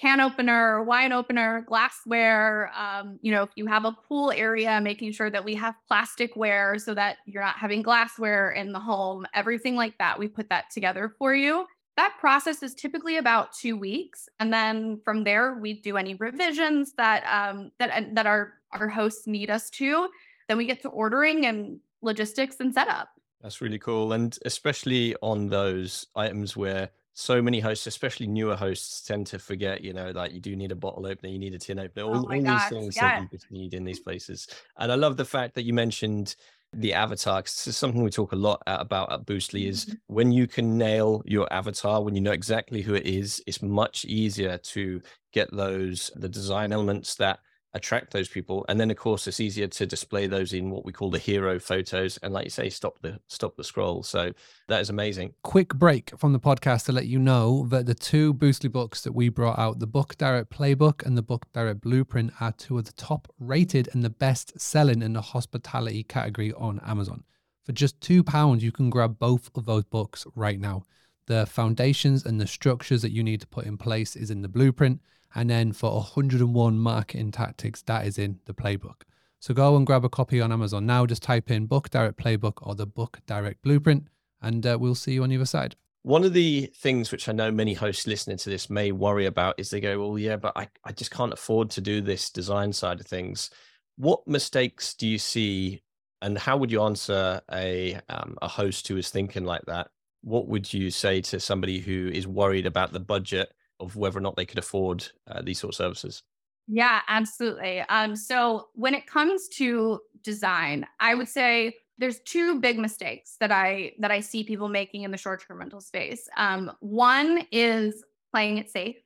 can 0.00 0.20
opener, 0.20 0.82
wine 0.84 1.12
opener, 1.12 1.64
glassware. 1.66 2.70
Um, 2.76 3.18
you 3.20 3.32
know, 3.32 3.42
if 3.42 3.50
you 3.56 3.66
have 3.66 3.84
a 3.84 3.92
pool 3.92 4.32
area, 4.32 4.80
making 4.80 5.12
sure 5.12 5.30
that 5.30 5.44
we 5.44 5.54
have 5.56 5.74
plasticware 5.90 6.80
so 6.80 6.94
that 6.94 7.16
you're 7.26 7.42
not 7.42 7.56
having 7.56 7.82
glassware 7.82 8.52
in 8.52 8.72
the 8.72 8.78
home, 8.78 9.26
everything 9.34 9.74
like 9.74 9.98
that. 9.98 10.18
We 10.18 10.28
put 10.28 10.48
that 10.50 10.70
together 10.70 11.14
for 11.18 11.34
you 11.34 11.66
that 11.98 12.14
process 12.20 12.62
is 12.62 12.74
typically 12.74 13.16
about 13.16 13.52
two 13.52 13.76
weeks 13.76 14.28
and 14.38 14.52
then 14.52 15.00
from 15.04 15.24
there 15.24 15.58
we 15.60 15.74
do 15.74 15.96
any 15.96 16.14
revisions 16.14 16.92
that 16.92 17.24
um, 17.26 17.72
that 17.78 18.14
that 18.14 18.26
our 18.26 18.54
our 18.72 18.88
hosts 18.88 19.26
need 19.26 19.50
us 19.50 19.70
to. 19.70 20.08
Then 20.46 20.56
we 20.56 20.66
get 20.66 20.80
to 20.82 20.88
ordering 20.88 21.46
and 21.46 21.80
logistics 22.00 22.56
and 22.60 22.72
setup. 22.72 23.08
That's 23.42 23.60
really 23.60 23.78
cool 23.78 24.12
and 24.12 24.36
especially 24.44 25.14
on 25.22 25.48
those 25.48 26.06
items 26.14 26.56
where 26.56 26.90
so 27.14 27.42
many 27.42 27.58
hosts 27.58 27.88
especially 27.88 28.28
newer 28.28 28.54
hosts 28.54 29.04
tend 29.04 29.26
to 29.26 29.40
forget 29.40 29.82
you 29.82 29.92
know 29.92 30.12
like 30.12 30.32
you 30.32 30.40
do 30.40 30.54
need 30.54 30.70
a 30.70 30.76
bottle 30.76 31.04
opener 31.04 31.28
you 31.28 31.38
need 31.38 31.52
a 31.52 31.58
tin 31.58 31.80
opener 31.80 32.04
all, 32.04 32.14
oh 32.14 32.32
all 32.32 32.42
these 32.42 32.68
things 32.68 32.94
yeah. 32.94 33.16
that 33.16 33.22
you 33.22 33.28
just 33.38 33.50
need 33.50 33.74
in 33.74 33.84
these 33.84 34.00
places. 34.00 34.48
And 34.76 34.92
i 34.92 34.94
love 34.94 35.16
the 35.16 35.24
fact 35.24 35.54
that 35.54 35.64
you 35.64 35.72
mentioned 35.72 36.36
the 36.74 36.92
avatar 36.92 37.40
this 37.42 37.66
is 37.66 37.76
something 37.76 38.02
we 38.02 38.10
talk 38.10 38.32
a 38.32 38.36
lot 38.36 38.62
about 38.66 39.10
at 39.10 39.24
boostly 39.24 39.66
is 39.66 39.86
mm-hmm. 39.86 39.94
when 40.08 40.30
you 40.30 40.46
can 40.46 40.76
nail 40.76 41.22
your 41.24 41.50
avatar 41.52 42.02
when 42.02 42.14
you 42.14 42.20
know 42.20 42.32
exactly 42.32 42.82
who 42.82 42.94
it 42.94 43.06
is 43.06 43.42
it's 43.46 43.62
much 43.62 44.04
easier 44.04 44.58
to 44.58 45.00
get 45.32 45.50
those 45.54 46.10
the 46.16 46.28
design 46.28 46.72
elements 46.72 47.14
that 47.14 47.40
attract 47.74 48.12
those 48.12 48.28
people 48.28 48.64
and 48.68 48.80
then 48.80 48.90
of 48.90 48.96
course 48.96 49.26
it's 49.26 49.40
easier 49.40 49.66
to 49.66 49.86
display 49.86 50.26
those 50.26 50.54
in 50.54 50.70
what 50.70 50.84
we 50.84 50.92
call 50.92 51.10
the 51.10 51.18
hero 51.18 51.58
photos 51.58 52.16
and 52.18 52.32
like 52.32 52.44
you 52.44 52.50
say 52.50 52.70
stop 52.70 52.98
the 53.02 53.20
stop 53.26 53.56
the 53.56 53.64
scroll. 53.64 54.02
So 54.02 54.32
that 54.68 54.80
is 54.80 54.88
amazing. 54.88 55.34
Quick 55.42 55.74
break 55.74 56.18
from 56.18 56.32
the 56.32 56.40
podcast 56.40 56.86
to 56.86 56.92
let 56.92 57.06
you 57.06 57.18
know 57.18 57.66
that 57.68 57.86
the 57.86 57.94
two 57.94 58.32
boostly 58.32 58.70
books 58.70 59.02
that 59.02 59.12
we 59.12 59.28
brought 59.28 59.58
out 59.58 59.80
the 59.80 59.86
book 59.86 60.16
direct 60.16 60.50
playbook 60.50 61.04
and 61.04 61.16
the 61.16 61.22
book 61.22 61.46
direct 61.52 61.82
blueprint 61.82 62.32
are 62.40 62.52
two 62.52 62.78
of 62.78 62.86
the 62.86 62.92
top 62.92 63.28
rated 63.38 63.88
and 63.92 64.02
the 64.02 64.10
best 64.10 64.58
selling 64.58 65.02
in 65.02 65.12
the 65.12 65.20
hospitality 65.20 66.02
category 66.02 66.52
on 66.54 66.80
amazon. 66.86 67.24
For 67.64 67.72
just 67.72 68.00
two 68.00 68.24
pounds 68.24 68.64
you 68.64 68.72
can 68.72 68.88
grab 68.88 69.18
both 69.18 69.50
of 69.54 69.66
those 69.66 69.84
books 69.84 70.26
right 70.34 70.58
now. 70.58 70.84
The 71.26 71.44
foundations 71.44 72.24
and 72.24 72.40
the 72.40 72.46
structures 72.46 73.02
that 73.02 73.12
you 73.12 73.22
need 73.22 73.42
to 73.42 73.46
put 73.46 73.66
in 73.66 73.76
place 73.76 74.16
is 74.16 74.30
in 74.30 74.40
the 74.40 74.48
blueprint 74.48 75.02
and 75.38 75.48
then 75.48 75.72
for 75.72 75.92
101 75.94 76.78
marketing 76.80 77.30
tactics, 77.30 77.82
that 77.82 78.04
is 78.04 78.18
in 78.18 78.40
the 78.46 78.52
playbook. 78.52 79.02
So 79.38 79.54
go 79.54 79.76
and 79.76 79.86
grab 79.86 80.04
a 80.04 80.08
copy 80.08 80.40
on 80.40 80.50
Amazon 80.50 80.84
now. 80.84 81.06
Just 81.06 81.22
type 81.22 81.48
in 81.48 81.66
Book 81.66 81.90
Direct 81.90 82.18
Playbook 82.18 82.54
or 82.62 82.74
the 82.74 82.86
Book 82.86 83.20
Direct 83.24 83.62
Blueprint, 83.62 84.08
and 84.42 84.66
uh, 84.66 84.76
we'll 84.80 84.96
see 84.96 85.12
you 85.12 85.22
on 85.22 85.28
the 85.28 85.36
other 85.36 85.46
side. 85.46 85.76
One 86.02 86.24
of 86.24 86.32
the 86.32 86.72
things 86.74 87.12
which 87.12 87.28
I 87.28 87.32
know 87.32 87.52
many 87.52 87.74
hosts 87.74 88.08
listening 88.08 88.38
to 88.38 88.50
this 88.50 88.68
may 88.68 88.90
worry 88.90 89.26
about 89.26 89.54
is 89.58 89.70
they 89.70 89.80
go, 89.80 90.00
well, 90.00 90.18
yeah, 90.18 90.34
but 90.34 90.54
I, 90.56 90.66
I 90.84 90.90
just 90.90 91.12
can't 91.12 91.32
afford 91.32 91.70
to 91.70 91.80
do 91.80 92.00
this 92.00 92.30
design 92.30 92.72
side 92.72 92.98
of 92.98 93.06
things. 93.06 93.48
What 93.96 94.26
mistakes 94.26 94.92
do 94.92 95.06
you 95.06 95.18
see 95.18 95.82
and 96.20 96.36
how 96.36 96.56
would 96.56 96.72
you 96.72 96.82
answer 96.82 97.40
a 97.52 98.00
um, 98.08 98.36
a 98.42 98.48
host 98.48 98.88
who 98.88 98.96
is 98.96 99.08
thinking 99.08 99.44
like 99.44 99.62
that? 99.66 99.86
What 100.22 100.48
would 100.48 100.72
you 100.74 100.90
say 100.90 101.20
to 101.20 101.38
somebody 101.38 101.78
who 101.78 102.10
is 102.12 102.26
worried 102.26 102.66
about 102.66 102.92
the 102.92 102.98
budget 102.98 103.52
of 103.80 103.96
whether 103.96 104.18
or 104.18 104.20
not 104.20 104.36
they 104.36 104.46
could 104.46 104.58
afford 104.58 105.06
uh, 105.26 105.42
these 105.42 105.58
sort 105.58 105.72
of 105.72 105.76
services? 105.76 106.22
Yeah, 106.66 107.00
absolutely. 107.08 107.80
Um, 107.80 108.14
so 108.14 108.68
when 108.74 108.94
it 108.94 109.06
comes 109.06 109.48
to 109.54 110.00
design, 110.22 110.86
I 111.00 111.14
would 111.14 111.28
say 111.28 111.76
there's 111.96 112.20
two 112.20 112.60
big 112.60 112.78
mistakes 112.78 113.36
that 113.40 113.50
I 113.50 113.92
that 113.98 114.10
I 114.10 114.20
see 114.20 114.44
people 114.44 114.68
making 114.68 115.02
in 115.02 115.10
the 115.10 115.16
short-term 115.16 115.58
rental 115.58 115.80
space. 115.80 116.28
Um, 116.36 116.70
one 116.80 117.46
is 117.50 118.04
playing 118.32 118.58
it 118.58 118.70
safe, 118.70 118.96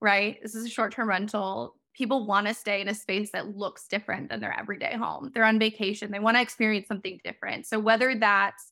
right? 0.00 0.38
This 0.40 0.54
is 0.54 0.64
a 0.64 0.70
short-term 0.70 1.08
rental. 1.08 1.74
People 1.94 2.26
want 2.26 2.46
to 2.46 2.54
stay 2.54 2.80
in 2.80 2.88
a 2.88 2.94
space 2.94 3.32
that 3.32 3.56
looks 3.56 3.88
different 3.88 4.30
than 4.30 4.40
their 4.40 4.56
everyday 4.56 4.94
home. 4.94 5.32
They're 5.34 5.44
on 5.44 5.58
vacation. 5.58 6.12
They 6.12 6.20
want 6.20 6.36
to 6.36 6.40
experience 6.40 6.86
something 6.86 7.20
different. 7.24 7.66
So 7.66 7.78
whether 7.78 8.14
that's 8.14 8.69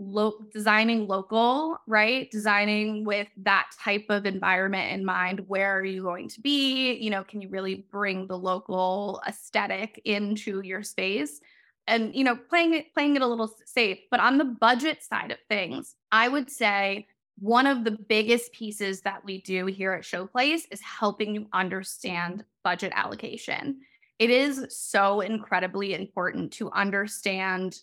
lo- 0.00 0.38
designing 0.52 1.06
local, 1.06 1.78
right? 1.86 2.30
Designing 2.30 3.04
with 3.04 3.28
that 3.36 3.68
type 3.78 4.06
of 4.08 4.26
environment 4.26 4.92
in 4.92 5.04
mind. 5.04 5.44
Where 5.46 5.78
are 5.78 5.84
you 5.84 6.02
going 6.02 6.28
to 6.30 6.40
be? 6.40 6.94
You 6.94 7.10
know, 7.10 7.22
can 7.22 7.40
you 7.40 7.48
really 7.48 7.86
bring 7.92 8.26
the 8.26 8.38
local 8.38 9.20
aesthetic 9.28 10.00
into 10.04 10.62
your 10.62 10.82
space? 10.82 11.40
And 11.86 12.14
you 12.14 12.24
know, 12.24 12.36
playing 12.36 12.74
it 12.74 12.94
playing 12.94 13.16
it 13.16 13.22
a 13.22 13.26
little 13.26 13.54
safe. 13.66 13.98
But 14.10 14.20
on 14.20 14.38
the 14.38 14.44
budget 14.44 15.02
side 15.02 15.30
of 15.30 15.38
things, 15.48 15.94
I 16.10 16.28
would 16.28 16.50
say 16.50 17.06
one 17.38 17.66
of 17.66 17.84
the 17.84 17.92
biggest 17.92 18.52
pieces 18.52 19.02
that 19.02 19.24
we 19.24 19.40
do 19.42 19.66
here 19.66 19.92
at 19.92 20.02
Showplace 20.02 20.62
is 20.70 20.80
helping 20.80 21.34
you 21.34 21.46
understand 21.52 22.44
budget 22.64 22.92
allocation. 22.94 23.80
It 24.18 24.28
is 24.28 24.66
so 24.68 25.20
incredibly 25.20 25.94
important 25.94 26.52
to 26.54 26.70
understand 26.72 27.80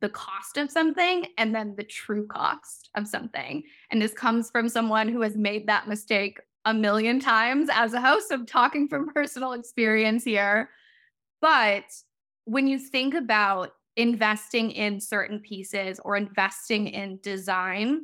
the 0.00 0.08
cost 0.08 0.56
of 0.56 0.70
something 0.70 1.26
and 1.38 1.54
then 1.54 1.74
the 1.76 1.84
true 1.84 2.26
cost 2.26 2.90
of 2.94 3.08
something. 3.08 3.62
And 3.90 4.00
this 4.00 4.12
comes 4.12 4.50
from 4.50 4.68
someone 4.68 5.08
who 5.08 5.22
has 5.22 5.36
made 5.36 5.66
that 5.66 5.88
mistake 5.88 6.40
a 6.64 6.74
million 6.74 7.18
times 7.20 7.68
as 7.72 7.92
a 7.92 8.00
host. 8.00 8.30
I'm 8.30 8.46
talking 8.46 8.88
from 8.88 9.12
personal 9.12 9.52
experience 9.52 10.24
here. 10.24 10.70
But 11.40 11.84
when 12.44 12.66
you 12.66 12.78
think 12.78 13.14
about 13.14 13.72
investing 13.96 14.70
in 14.70 15.00
certain 15.00 15.40
pieces 15.40 16.00
or 16.04 16.16
investing 16.16 16.88
in 16.88 17.18
design, 17.22 18.02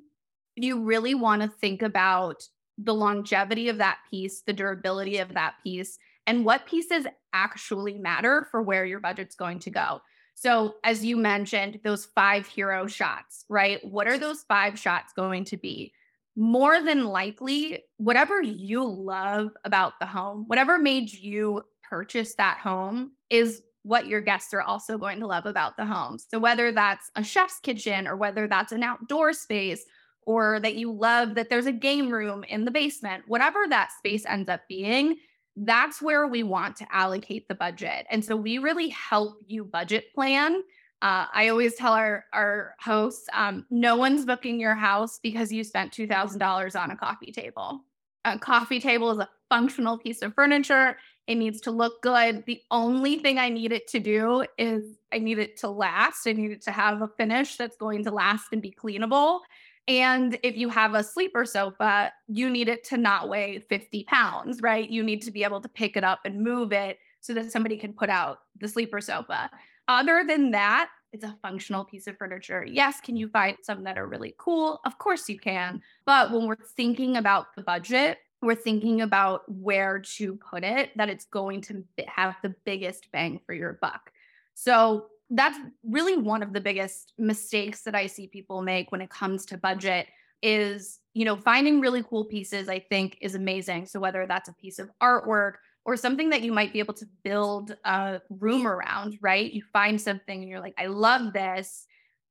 you 0.56 0.82
really 0.82 1.14
want 1.14 1.42
to 1.42 1.48
think 1.48 1.82
about 1.82 2.42
the 2.76 2.94
longevity 2.94 3.68
of 3.68 3.78
that 3.78 3.98
piece, 4.10 4.42
the 4.42 4.52
durability 4.52 5.18
of 5.18 5.34
that 5.34 5.54
piece, 5.62 5.98
and 6.26 6.44
what 6.44 6.66
pieces 6.66 7.06
actually 7.32 7.94
matter 7.94 8.46
for 8.50 8.62
where 8.62 8.84
your 8.84 9.00
budget's 9.00 9.34
going 9.34 9.58
to 9.60 9.70
go. 9.70 10.00
So, 10.40 10.76
as 10.84 11.04
you 11.04 11.16
mentioned, 11.16 11.80
those 11.82 12.06
five 12.14 12.46
hero 12.46 12.86
shots, 12.86 13.44
right? 13.48 13.84
What 13.84 14.06
are 14.06 14.18
those 14.18 14.44
five 14.44 14.78
shots 14.78 15.12
going 15.12 15.44
to 15.46 15.56
be? 15.56 15.92
More 16.36 16.80
than 16.80 17.06
likely, 17.06 17.82
whatever 17.96 18.40
you 18.40 18.84
love 18.84 19.50
about 19.64 19.94
the 19.98 20.06
home, 20.06 20.44
whatever 20.46 20.78
made 20.78 21.12
you 21.12 21.62
purchase 21.82 22.36
that 22.36 22.58
home 22.58 23.14
is 23.30 23.62
what 23.82 24.06
your 24.06 24.20
guests 24.20 24.54
are 24.54 24.62
also 24.62 24.96
going 24.96 25.18
to 25.18 25.26
love 25.26 25.44
about 25.44 25.76
the 25.76 25.84
home. 25.84 26.18
So, 26.20 26.38
whether 26.38 26.70
that's 26.70 27.10
a 27.16 27.24
chef's 27.24 27.58
kitchen 27.58 28.06
or 28.06 28.14
whether 28.14 28.46
that's 28.46 28.70
an 28.70 28.84
outdoor 28.84 29.32
space 29.32 29.84
or 30.22 30.60
that 30.60 30.76
you 30.76 30.92
love 30.92 31.34
that 31.34 31.50
there's 31.50 31.66
a 31.66 31.72
game 31.72 32.12
room 32.12 32.44
in 32.44 32.64
the 32.64 32.70
basement, 32.70 33.24
whatever 33.26 33.66
that 33.70 33.90
space 33.90 34.24
ends 34.24 34.48
up 34.48 34.60
being, 34.68 35.16
that's 35.64 36.00
where 36.00 36.26
we 36.26 36.42
want 36.42 36.76
to 36.76 36.86
allocate 36.90 37.48
the 37.48 37.54
budget. 37.54 38.06
And 38.10 38.24
so 38.24 38.36
we 38.36 38.58
really 38.58 38.88
help 38.90 39.38
you 39.46 39.64
budget 39.64 40.12
plan. 40.14 40.62
Uh, 41.00 41.26
I 41.32 41.48
always 41.48 41.74
tell 41.74 41.92
our, 41.92 42.24
our 42.32 42.74
hosts 42.80 43.28
um, 43.32 43.66
no 43.70 43.96
one's 43.96 44.24
booking 44.24 44.58
your 44.58 44.74
house 44.74 45.20
because 45.22 45.52
you 45.52 45.62
spent 45.62 45.92
$2,000 45.92 46.80
on 46.80 46.90
a 46.90 46.96
coffee 46.96 47.32
table. 47.32 47.80
A 48.24 48.38
coffee 48.38 48.80
table 48.80 49.10
is 49.12 49.18
a 49.18 49.28
functional 49.48 49.96
piece 49.96 50.22
of 50.22 50.34
furniture. 50.34 50.96
It 51.28 51.36
needs 51.36 51.60
to 51.62 51.70
look 51.70 52.02
good. 52.02 52.44
The 52.46 52.60
only 52.70 53.18
thing 53.18 53.38
I 53.38 53.48
need 53.48 53.70
it 53.70 53.86
to 53.88 54.00
do 54.00 54.44
is 54.56 54.98
I 55.12 55.18
need 55.18 55.38
it 55.38 55.58
to 55.58 55.68
last. 55.68 56.26
I 56.26 56.32
need 56.32 56.50
it 56.50 56.62
to 56.62 56.72
have 56.72 57.00
a 57.00 57.08
finish 57.16 57.56
that's 57.56 57.76
going 57.76 58.04
to 58.04 58.10
last 58.10 58.46
and 58.52 58.60
be 58.60 58.72
cleanable. 58.72 59.40
And 59.88 60.38
if 60.42 60.54
you 60.54 60.68
have 60.68 60.94
a 60.94 61.02
sleeper 61.02 61.46
sofa, 61.46 62.12
you 62.26 62.50
need 62.50 62.68
it 62.68 62.84
to 62.84 62.98
not 62.98 63.30
weigh 63.30 63.60
50 63.70 64.04
pounds, 64.04 64.60
right? 64.60 64.88
You 64.88 65.02
need 65.02 65.22
to 65.22 65.30
be 65.30 65.42
able 65.42 65.62
to 65.62 65.68
pick 65.68 65.96
it 65.96 66.04
up 66.04 66.20
and 66.26 66.42
move 66.42 66.72
it 66.72 66.98
so 67.20 67.32
that 67.34 67.50
somebody 67.50 67.78
can 67.78 67.94
put 67.94 68.10
out 68.10 68.40
the 68.60 68.68
sleeper 68.68 69.00
sofa. 69.00 69.50
Other 69.88 70.24
than 70.28 70.50
that, 70.50 70.90
it's 71.12 71.24
a 71.24 71.36
functional 71.40 71.86
piece 71.86 72.06
of 72.06 72.18
furniture. 72.18 72.66
Yes, 72.66 73.00
can 73.00 73.16
you 73.16 73.28
find 73.28 73.56
some 73.62 73.82
that 73.84 73.96
are 73.96 74.06
really 74.06 74.34
cool? 74.36 74.78
Of 74.84 74.98
course 74.98 75.26
you 75.26 75.38
can. 75.38 75.80
But 76.04 76.32
when 76.32 76.46
we're 76.46 76.56
thinking 76.76 77.16
about 77.16 77.46
the 77.56 77.62
budget, 77.62 78.18
we're 78.42 78.54
thinking 78.54 79.00
about 79.00 79.42
where 79.50 80.00
to 80.00 80.36
put 80.36 80.64
it, 80.64 80.90
that 80.96 81.08
it's 81.08 81.24
going 81.24 81.62
to 81.62 81.82
have 82.06 82.36
the 82.42 82.54
biggest 82.64 83.10
bang 83.10 83.40
for 83.46 83.54
your 83.54 83.78
buck. 83.80 84.12
So 84.52 85.06
that's 85.30 85.58
really 85.82 86.16
one 86.16 86.42
of 86.42 86.52
the 86.52 86.60
biggest 86.60 87.12
mistakes 87.18 87.82
that 87.82 87.94
I 87.94 88.06
see 88.06 88.26
people 88.26 88.62
make 88.62 88.90
when 88.90 89.00
it 89.00 89.10
comes 89.10 89.44
to 89.46 89.58
budget 89.58 90.06
is, 90.42 91.00
you 91.14 91.24
know, 91.24 91.36
finding 91.36 91.80
really 91.80 92.02
cool 92.02 92.24
pieces, 92.24 92.68
I 92.68 92.78
think 92.78 93.18
is 93.20 93.34
amazing. 93.34 93.86
So 93.86 94.00
whether 94.00 94.26
that's 94.26 94.48
a 94.48 94.54
piece 94.54 94.78
of 94.78 94.90
artwork 95.02 95.54
or 95.84 95.96
something 95.96 96.30
that 96.30 96.42
you 96.42 96.52
might 96.52 96.72
be 96.72 96.78
able 96.78 96.94
to 96.94 97.06
build 97.24 97.76
a 97.84 98.20
room 98.30 98.66
around, 98.66 99.18
right? 99.20 99.52
You 99.52 99.62
find 99.72 100.00
something 100.00 100.40
and 100.40 100.48
you're 100.48 100.60
like, 100.60 100.74
I 100.78 100.86
love 100.86 101.32
this. 101.32 101.86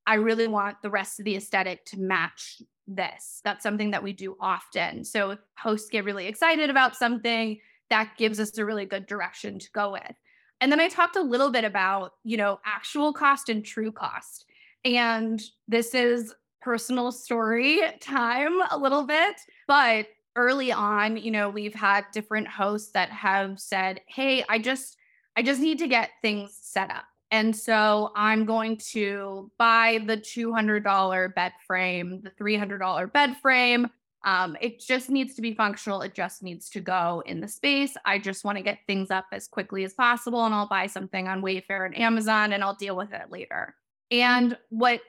I 0.06 0.16
really 0.16 0.48
want 0.48 0.82
the 0.82 0.89
rest 0.89 1.20
of 1.20 1.25
the 1.25 1.36
aesthetic 1.36 1.86
to 1.86 2.00
match 2.00 2.62
this. 2.88 3.42
That's 3.44 3.63
something 3.63 3.92
that 3.92 4.04
we 4.04 4.13
do 4.13 4.38
often. 4.39 5.04
So 5.04 5.32
if 5.32 5.39
hosts 5.58 5.89
get 5.89 6.06
really 6.06 6.27
excited 6.27 6.70
about 6.70 6.96
something, 6.96 7.60
that 7.89 8.13
gives 8.18 8.39
us 8.39 8.58
a 8.58 8.66
really 8.66 8.86
good 8.86 9.06
direction 9.06 9.60
to 9.60 9.72
go 9.72 9.92
with. 9.92 10.16
And 10.62 10.72
then 10.72 10.80
I 10.80 10.88
talked 10.90 11.16
a 11.16 11.22
little 11.22 11.52
bit 11.52 11.64
about, 11.64 12.14
you 12.24 12.38
know, 12.38 12.60
actual 12.66 13.14
cost 13.14 13.50
and 13.50 13.64
true 13.64 13.92
cost. 13.92 14.46
And 14.84 15.42
this 15.68 15.94
is 15.94 16.34
personal 16.62 17.12
story 17.12 17.82
time 18.00 18.60
a 18.72 18.78
little 18.78 19.04
bit, 19.04 19.36
but 19.68 20.08
early 20.36 20.72
on, 20.72 21.18
you 21.18 21.32
know, 21.32 21.50
we've 21.50 21.74
had 21.74 22.06
different 22.14 22.48
hosts 22.48 22.92
that 22.92 23.10
have 23.10 23.60
said, 23.60 24.02
"Hey, 24.08 24.44
I 24.50 24.60
just 24.60 24.98
I 25.36 25.42
just 25.42 25.62
need 25.62 25.80
to 25.80 25.88
get 25.88 26.12
things 26.22 26.58
set 26.62 26.92
up." 26.92 27.06
And 27.32 27.56
so 27.56 28.12
I'm 28.16 28.46
going 28.46 28.78
to 28.94 29.52
buy 29.58 30.00
the 30.06 30.18
$200 30.18 31.28
bed 31.36 31.52
frame, 31.66 32.22
the 32.22 32.32
$300 32.32 33.12
bed 33.12 33.36
frame. 33.42 33.90
Um, 34.25 34.57
it 34.62 34.79
just 34.79 35.09
needs 35.09 35.36
to 35.36 35.41
be 35.41 35.53
functional. 35.53 36.01
It 36.01 36.13
just 36.13 36.43
needs 36.43 36.69
to 36.71 36.81
go 36.81 37.24
in 37.25 37.39
the 37.39 37.47
space. 37.47 37.95
I 38.05 38.19
just 38.19 38.43
want 38.43 38.57
to 38.57 38.63
get 38.63 38.79
things 38.88 39.12
up 39.12 39.25
as 39.31 39.47
quickly 39.47 39.83
as 39.83 39.93
possible, 39.93 40.45
and 40.45 40.53
I'll 40.53 40.67
buy 40.67 40.88
something 40.88 41.27
on 41.27 41.41
Wayfair 41.41 41.86
and 41.86 41.97
Amazon, 41.97 42.53
and 42.53 42.63
I'll 42.63 42.75
deal 42.75 42.95
with 42.95 43.13
it 43.13 43.31
later. 43.31 43.75
And 44.12 44.57
what 44.69 45.01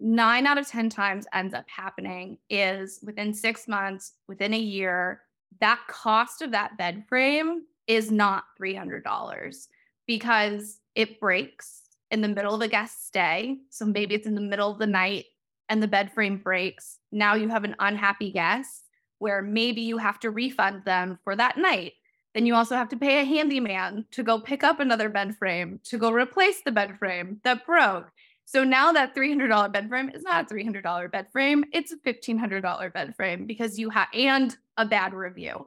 nine 0.00 0.46
out 0.46 0.58
of 0.58 0.68
10 0.68 0.90
times 0.90 1.26
ends 1.32 1.54
up 1.54 1.64
happening 1.68 2.38
is 2.50 3.00
within 3.02 3.32
six 3.32 3.68
months, 3.68 4.12
within 4.28 4.54
a 4.54 4.58
year, 4.58 5.22
that 5.60 5.80
cost 5.88 6.42
of 6.42 6.50
that 6.52 6.76
bed 6.76 7.04
frame 7.08 7.62
is 7.86 8.10
not 8.10 8.44
$300 8.60 9.66
because 10.06 10.78
it 10.94 11.20
breaks 11.20 11.82
in 12.10 12.20
the 12.20 12.28
middle 12.28 12.54
of 12.54 12.60
a 12.60 12.68
guest 12.68 13.06
stay. 13.06 13.58
So 13.70 13.84
maybe 13.84 14.14
it's 14.14 14.26
in 14.26 14.34
the 14.34 14.40
middle 14.40 14.70
of 14.70 14.78
the 14.78 14.86
night 14.86 15.26
and 15.68 15.82
the 15.82 15.88
bed 15.88 16.12
frame 16.12 16.38
breaks, 16.38 16.98
now 17.10 17.34
you 17.34 17.48
have 17.48 17.64
an 17.64 17.76
unhappy 17.78 18.30
guest 18.30 18.84
where 19.18 19.42
maybe 19.42 19.82
you 19.82 19.98
have 19.98 20.18
to 20.20 20.30
refund 20.30 20.84
them 20.84 21.18
for 21.22 21.36
that 21.36 21.56
night. 21.56 21.92
Then 22.34 22.46
you 22.46 22.54
also 22.54 22.74
have 22.74 22.88
to 22.88 22.96
pay 22.96 23.20
a 23.20 23.24
handyman 23.24 24.06
to 24.12 24.22
go 24.22 24.40
pick 24.40 24.64
up 24.64 24.80
another 24.80 25.08
bed 25.08 25.36
frame 25.36 25.80
to 25.84 25.98
go 25.98 26.10
replace 26.10 26.62
the 26.62 26.72
bed 26.72 26.98
frame 26.98 27.40
that 27.44 27.66
broke. 27.66 28.10
So 28.44 28.64
now 28.64 28.92
that 28.92 29.14
$300 29.14 29.72
bed 29.72 29.88
frame 29.88 30.10
is 30.10 30.22
not 30.22 30.50
a 30.50 30.54
$300 30.54 31.10
bed 31.10 31.26
frame, 31.32 31.64
it's 31.72 31.92
a 31.92 31.96
$1500 31.96 32.92
bed 32.92 33.14
frame 33.14 33.46
because 33.46 33.78
you 33.78 33.90
have 33.90 34.08
and 34.12 34.56
a 34.76 34.84
bad 34.84 35.14
review. 35.14 35.66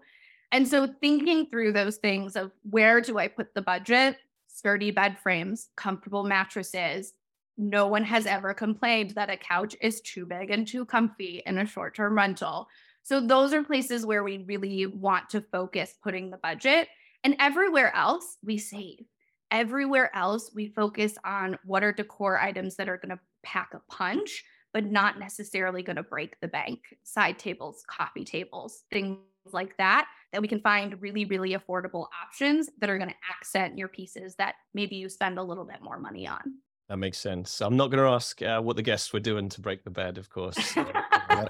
And 0.52 0.68
so 0.68 0.88
thinking 1.02 1.48
through 1.48 1.74
those 1.74 1.98
things 1.98 2.36
of 2.36 2.52
where 2.70 3.02
do 3.02 3.18
I 3.18 3.28
put 3.28 3.54
the 3.54 3.62
budget? 3.62 4.18
Sturdy 4.48 4.92
bed 4.92 5.18
frames, 5.20 5.70
comfortable 5.76 6.24
mattresses, 6.24 7.14
no 7.58 7.88
one 7.88 8.04
has 8.04 8.26
ever 8.26 8.54
complained 8.54 9.12
that 9.12 9.30
a 9.30 9.38
couch 9.38 9.76
is 9.82 10.02
too 10.02 10.26
big 10.26 10.52
and 10.52 10.68
too 10.68 10.86
comfy 10.86 11.42
in 11.46 11.58
a 11.58 11.66
short 11.66 11.96
term 11.96 12.16
rental. 12.16 12.68
So, 13.04 13.22
those 13.26 13.54
are 13.54 13.64
places 13.64 14.06
where 14.06 14.24
we 14.24 14.40
really 14.40 14.86
want 14.88 15.30
to 15.30 15.42
focus 15.42 15.94
putting 16.04 16.30
the 16.32 16.38
budget. 16.38 16.88
And 17.24 17.36
everywhere 17.40 17.96
else, 17.96 18.38
we 18.44 18.58
save. 18.58 19.06
Everywhere 19.52 20.16
else, 20.16 20.52
we 20.54 20.68
focus 20.70 21.16
on 21.24 21.58
what 21.66 21.84
are 21.84 21.92
decor 21.92 22.40
items 22.40 22.76
that 22.76 22.90
are 22.90 22.98
going 22.98 23.16
to 23.16 23.20
pack 23.44 23.74
a 23.74 23.82
punch. 23.92 24.44
but 24.74 24.84
not 24.92 25.18
necessarily 25.18 25.82
going 25.84 25.96
to 25.96 26.04
break 26.04 26.38
the 26.42 26.50
bank. 26.50 26.82
Side 27.04 27.40
tables, 27.40 27.82
coffee 27.88 28.26
tables, 28.26 28.84
things 28.92 29.20
like 29.54 29.78
that, 29.78 30.06
that 30.34 30.42
we 30.42 30.50
can 30.50 30.60
find 30.60 31.02
really, 31.02 31.24
really 31.24 31.56
affordable 31.56 32.08
options 32.22 32.70
that 32.80 32.90
are 32.90 32.98
going 32.98 33.10
to 33.10 33.16
accent 33.34 33.78
your 33.78 33.88
pieces 33.88 34.36
that 34.36 34.56
maybe 34.74 34.98
you 34.98 35.08
spend 35.08 35.40
a 35.40 35.44
little 35.44 35.64
bit 35.64 35.82
more 35.82 35.98
money 35.98 36.28
on. 36.28 36.42
That 36.90 36.98
makes 36.98 37.18
sense. 37.18 37.62
I'm 37.62 37.76
not 37.76 37.90
going 37.90 38.04
to 38.04 38.10
ask 38.10 38.42
uh, 38.44 38.62
what 38.62 38.76
the 38.76 38.84
guests 38.84 39.12
were 39.12 39.20
doing 39.20 39.50
to 39.50 39.62
break 39.62 39.84
the 39.84 39.90
bed, 39.90 40.20
of 40.20 40.30
course. 40.30 40.78
I 40.78 41.46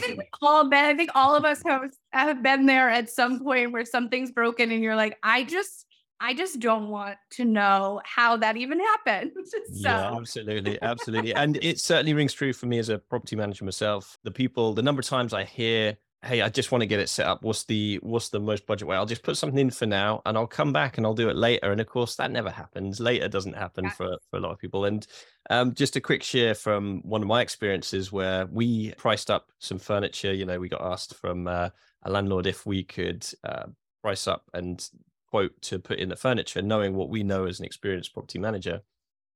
think 0.00 0.28
all 0.42 0.68
been. 0.68 0.84
I 0.84 0.94
think 0.94 1.10
all 1.14 1.36
of 1.36 1.44
us 1.44 1.62
have 1.64 1.90
have 2.12 2.42
been 2.42 2.66
there 2.66 2.90
at 2.90 3.08
some 3.08 3.40
point 3.40 3.72
where 3.72 3.84
something's 3.84 4.32
broken, 4.32 4.72
and 4.72 4.82
you're 4.82 4.96
like, 4.96 5.18
I 5.22 5.44
just, 5.44 5.86
I 6.20 6.34
just 6.34 6.58
don't 6.58 6.88
want 6.88 7.16
to 7.32 7.44
know 7.44 8.00
how 8.04 8.36
that 8.38 8.56
even 8.56 8.80
happened. 8.80 9.32
so. 9.44 9.88
Yeah, 9.88 10.16
absolutely, 10.16 10.82
absolutely, 10.82 11.34
and 11.34 11.62
it 11.62 11.78
certainly 11.78 12.14
rings 12.14 12.32
true 12.32 12.52
for 12.52 12.66
me 12.66 12.78
as 12.78 12.88
a 12.88 12.98
property 12.98 13.36
manager 13.36 13.64
myself. 13.64 14.18
The 14.24 14.32
people, 14.32 14.74
the 14.74 14.82
number 14.82 15.00
of 15.00 15.06
times 15.06 15.32
I 15.32 15.44
hear 15.44 15.96
hey 16.24 16.40
i 16.42 16.48
just 16.48 16.72
want 16.72 16.82
to 16.82 16.86
get 16.86 17.00
it 17.00 17.08
set 17.08 17.26
up. 17.26 17.42
What's 17.42 17.64
the 17.64 17.98
what's 18.02 18.30
the 18.30 18.40
most 18.40 18.66
budget 18.66 18.88
way? 18.88 18.96
I'll 18.96 19.06
just 19.06 19.22
put 19.22 19.36
something 19.36 19.58
in 19.58 19.70
for 19.70 19.86
now 19.86 20.22
and 20.26 20.36
i'll 20.36 20.46
come 20.46 20.72
back 20.72 20.96
and 20.96 21.06
i'll 21.06 21.14
do 21.14 21.28
it 21.28 21.36
later. 21.36 21.72
And 21.72 21.80
of 21.80 21.86
course 21.86 22.16
that 22.16 22.30
never 22.30 22.50
happens. 22.50 23.00
Later 23.00 23.28
doesn't 23.28 23.56
happen 23.56 23.84
yeah. 23.84 23.90
for 23.90 24.16
for 24.30 24.36
a 24.36 24.40
lot 24.40 24.52
of 24.52 24.58
people. 24.58 24.84
And 24.86 25.06
um, 25.50 25.74
just 25.74 25.96
a 25.96 26.00
quick 26.00 26.22
share 26.22 26.54
from 26.54 27.00
one 27.02 27.22
of 27.22 27.28
my 27.28 27.40
experiences 27.40 28.10
where 28.10 28.46
we 28.46 28.92
priced 28.94 29.30
up 29.30 29.52
some 29.60 29.78
furniture 29.78 30.32
you 30.32 30.44
know 30.44 30.58
we 30.58 30.68
got 30.68 30.82
asked 30.82 31.14
from 31.14 31.46
uh, 31.46 31.68
a 32.02 32.10
landlord 32.10 32.46
if 32.46 32.66
we 32.66 32.82
could 32.82 33.26
uh, 33.44 33.66
price 34.02 34.26
up 34.26 34.44
and 34.54 34.88
quote 35.30 35.60
to 35.60 35.78
put 35.78 35.98
in 35.98 36.08
the 36.08 36.16
furniture 36.16 36.62
knowing 36.62 36.94
what 36.94 37.10
we 37.10 37.22
know 37.22 37.44
as 37.44 37.58
an 37.58 37.66
experienced 37.66 38.14
property 38.14 38.38
manager. 38.38 38.80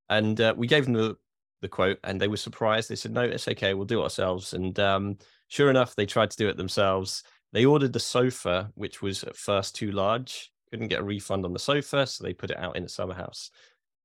And 0.08 0.40
uh, 0.40 0.54
we 0.56 0.66
gave 0.66 0.84
them 0.84 0.94
the, 0.94 1.16
the 1.60 1.68
quote 1.68 1.98
and 2.04 2.20
they 2.20 2.28
were 2.28 2.36
surprised. 2.36 2.88
They 2.88 2.96
said 2.96 3.12
no 3.12 3.22
it's 3.22 3.48
okay. 3.48 3.74
We'll 3.74 3.84
do 3.84 4.00
it 4.00 4.04
ourselves. 4.04 4.54
And 4.54 4.78
um, 4.78 5.18
Sure 5.50 5.68
enough, 5.68 5.96
they 5.96 6.06
tried 6.06 6.30
to 6.30 6.36
do 6.36 6.48
it 6.48 6.56
themselves. 6.56 7.24
They 7.52 7.64
ordered 7.64 7.92
the 7.92 8.00
sofa, 8.00 8.70
which 8.76 9.02
was 9.02 9.24
at 9.24 9.36
first 9.36 9.74
too 9.74 9.90
large, 9.90 10.52
couldn't 10.70 10.88
get 10.88 11.00
a 11.00 11.04
refund 11.04 11.44
on 11.44 11.52
the 11.52 11.58
sofa, 11.58 12.06
so 12.06 12.22
they 12.22 12.32
put 12.32 12.52
it 12.52 12.56
out 12.56 12.76
in 12.76 12.84
the 12.84 12.88
summer 12.88 13.14
house. 13.14 13.50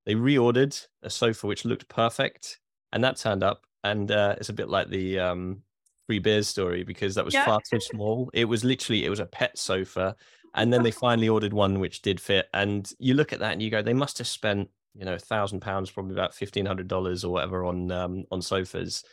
They 0.08 0.16
reordered 0.16 0.86
a 1.04 1.10
sofa 1.10 1.46
which 1.46 1.64
looked 1.64 1.88
perfect, 1.88 2.60
and 2.92 3.04
that 3.04 3.18
turned 3.18 3.44
up. 3.44 3.62
And 3.84 4.10
uh, 4.10 4.36
it's 4.40 4.50
a 4.50 4.54
bit 4.54 4.70
like 4.70 4.90
the 4.90 5.20
um, 5.20 5.62
three 6.08 6.18
bears 6.18 6.48
story 6.48 6.84
because 6.84 7.14
that 7.14 7.26
was 7.26 7.36
yeah. 7.36 7.46
far 7.46 7.62
too 7.70 7.80
small. 7.80 8.32
It 8.34 8.46
was 8.46 8.64
literally 8.64 9.06
it 9.06 9.10
was 9.10 9.20
a 9.20 9.28
pet 9.28 9.56
sofa, 9.56 10.16
and 10.56 10.74
then 10.74 10.82
they 10.82 10.92
finally 11.06 11.30
ordered 11.30 11.54
one 11.54 11.80
which 11.80 12.02
did 12.02 12.20
fit. 12.20 12.48
And 12.56 12.92
you 12.98 13.14
look 13.14 13.34
at 13.34 13.40
that 13.40 13.54
and 13.54 13.62
you 13.62 13.70
go, 13.70 13.84
they 13.84 13.94
must 13.94 14.18
have 14.18 14.28
spent 14.28 14.68
you 14.96 15.06
know 15.06 15.14
a 15.14 15.20
thousand 15.20 15.60
pounds, 15.60 15.92
probably 15.92 16.14
about 16.14 16.34
fifteen 16.34 16.66
hundred 16.66 16.88
dollars 16.88 17.24
or 17.24 17.32
whatever 17.32 17.66
on 17.66 17.92
um, 17.92 18.24
on 18.32 18.42
sofas 18.42 19.04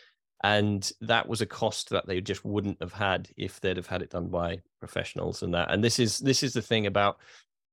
and 0.44 0.90
that 1.00 1.28
was 1.28 1.40
a 1.40 1.46
cost 1.46 1.90
that 1.90 2.06
they 2.06 2.20
just 2.20 2.44
wouldn't 2.44 2.80
have 2.80 2.92
had 2.92 3.28
if 3.36 3.60
they'd 3.60 3.76
have 3.76 3.86
had 3.86 4.02
it 4.02 4.10
done 4.10 4.28
by 4.28 4.60
professionals 4.80 5.42
and 5.42 5.54
that. 5.54 5.70
And 5.70 5.82
this 5.82 5.98
is 5.98 6.18
this 6.18 6.42
is 6.42 6.52
the 6.52 6.62
thing 6.62 6.86
about 6.86 7.18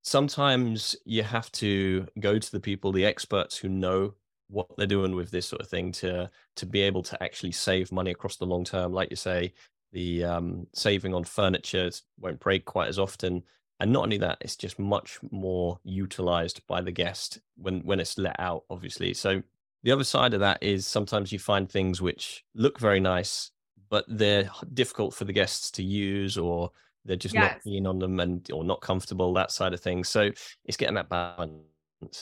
sometimes 0.03 0.95
you 1.05 1.23
have 1.23 1.51
to 1.53 2.07
go 2.19 2.38
to 2.38 2.51
the 2.51 2.59
people 2.59 2.91
the 2.91 3.05
experts 3.05 3.57
who 3.57 3.69
know 3.69 4.13
what 4.49 4.67
they're 4.77 4.88
doing 4.88 5.15
with 5.15 5.29
this 5.31 5.47
sort 5.47 5.61
of 5.61 5.67
thing 5.67 5.91
to 5.91 6.29
to 6.55 6.65
be 6.65 6.81
able 6.81 7.03
to 7.03 7.21
actually 7.23 7.51
save 7.51 7.91
money 7.91 8.11
across 8.11 8.35
the 8.38 8.45
long 8.45 8.63
term. 8.63 8.93
Like 8.93 9.09
you 9.09 9.15
say 9.15 9.53
the 9.91 10.23
um, 10.23 10.67
saving 10.73 11.15
on 11.15 11.23
furniture 11.23 11.89
won't 12.19 12.39
break 12.39 12.65
quite 12.65 12.88
as 12.88 12.99
often. 12.99 13.43
And 13.79 13.91
not 13.93 14.03
only 14.03 14.17
that 14.17 14.38
it's 14.41 14.55
just 14.55 14.77
much 14.77 15.19
more 15.31 15.79
utilized 15.83 16.61
by 16.67 16.81
the 16.81 16.91
guest 16.91 17.39
when 17.55 17.79
when 17.81 17.99
it's 17.99 18.17
let 18.19 18.39
out 18.39 18.65
obviously. 18.69 19.13
So 19.15 19.41
the 19.83 19.91
other 19.91 20.03
side 20.03 20.33
of 20.33 20.41
that 20.41 20.62
is 20.62 20.86
sometimes 20.86 21.31
you 21.31 21.39
find 21.39 21.69
things 21.69 22.01
which 22.01 22.43
look 22.55 22.79
very 22.79 23.00
nice, 23.00 23.51
but 23.89 24.05
they're 24.07 24.50
difficult 24.74 25.13
for 25.13 25.25
the 25.25 25.33
guests 25.33 25.71
to 25.71 25.83
use 25.83 26.38
or 26.38 26.71
they're 27.05 27.15
just 27.15 27.33
yes. 27.33 27.53
not 27.53 27.63
keen 27.63 27.88
on 27.88 27.98
them 27.98 28.19
and 28.19 28.50
or 28.51 28.63
not 28.63 28.81
comfortable, 28.81 29.33
that 29.33 29.51
side 29.51 29.74
of 29.74 29.79
things. 29.79 30.09
So 30.09 30.31
it's 30.65 30.77
getting 30.77 30.95
that 30.95 31.09
balance, 31.09 31.63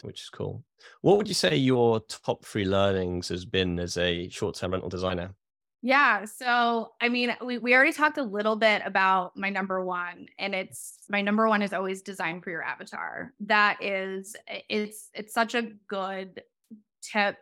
which 0.04 0.22
is 0.22 0.30
cool. 0.30 0.64
What 1.02 1.18
would 1.18 1.28
you 1.28 1.34
say 1.34 1.56
your 1.56 2.00
top 2.02 2.46
three 2.46 2.66
learnings 2.66 3.28
has 3.30 3.44
been 3.44 3.80
as 3.80 3.98
a 3.98 4.30
short-term 4.30 4.72
rental 4.72 4.90
designer? 4.90 5.34
Yeah. 5.82 6.26
So, 6.26 6.92
I 7.02 7.10
mean, 7.10 7.36
we, 7.44 7.58
we 7.58 7.76
already 7.76 7.94
talked 7.94 8.18
a 8.18 8.24
little 8.24 8.56
bit 8.56 8.82
about 8.86 9.36
my 9.36 9.50
number 9.50 9.84
one, 9.84 10.28
and 10.40 10.56
it's 10.56 11.00
my 11.10 11.22
number 11.22 11.48
one 11.48 11.62
is 11.62 11.74
always 11.74 12.02
design 12.02 12.42
for 12.42 12.50
your 12.50 12.64
avatar. 12.64 13.34
That 13.42 13.78
is, 13.82 14.36
it's, 14.70 15.10
it's 15.14 15.34
such 15.34 15.54
a 15.56 15.72
good 15.88 16.42
tip 17.02 17.38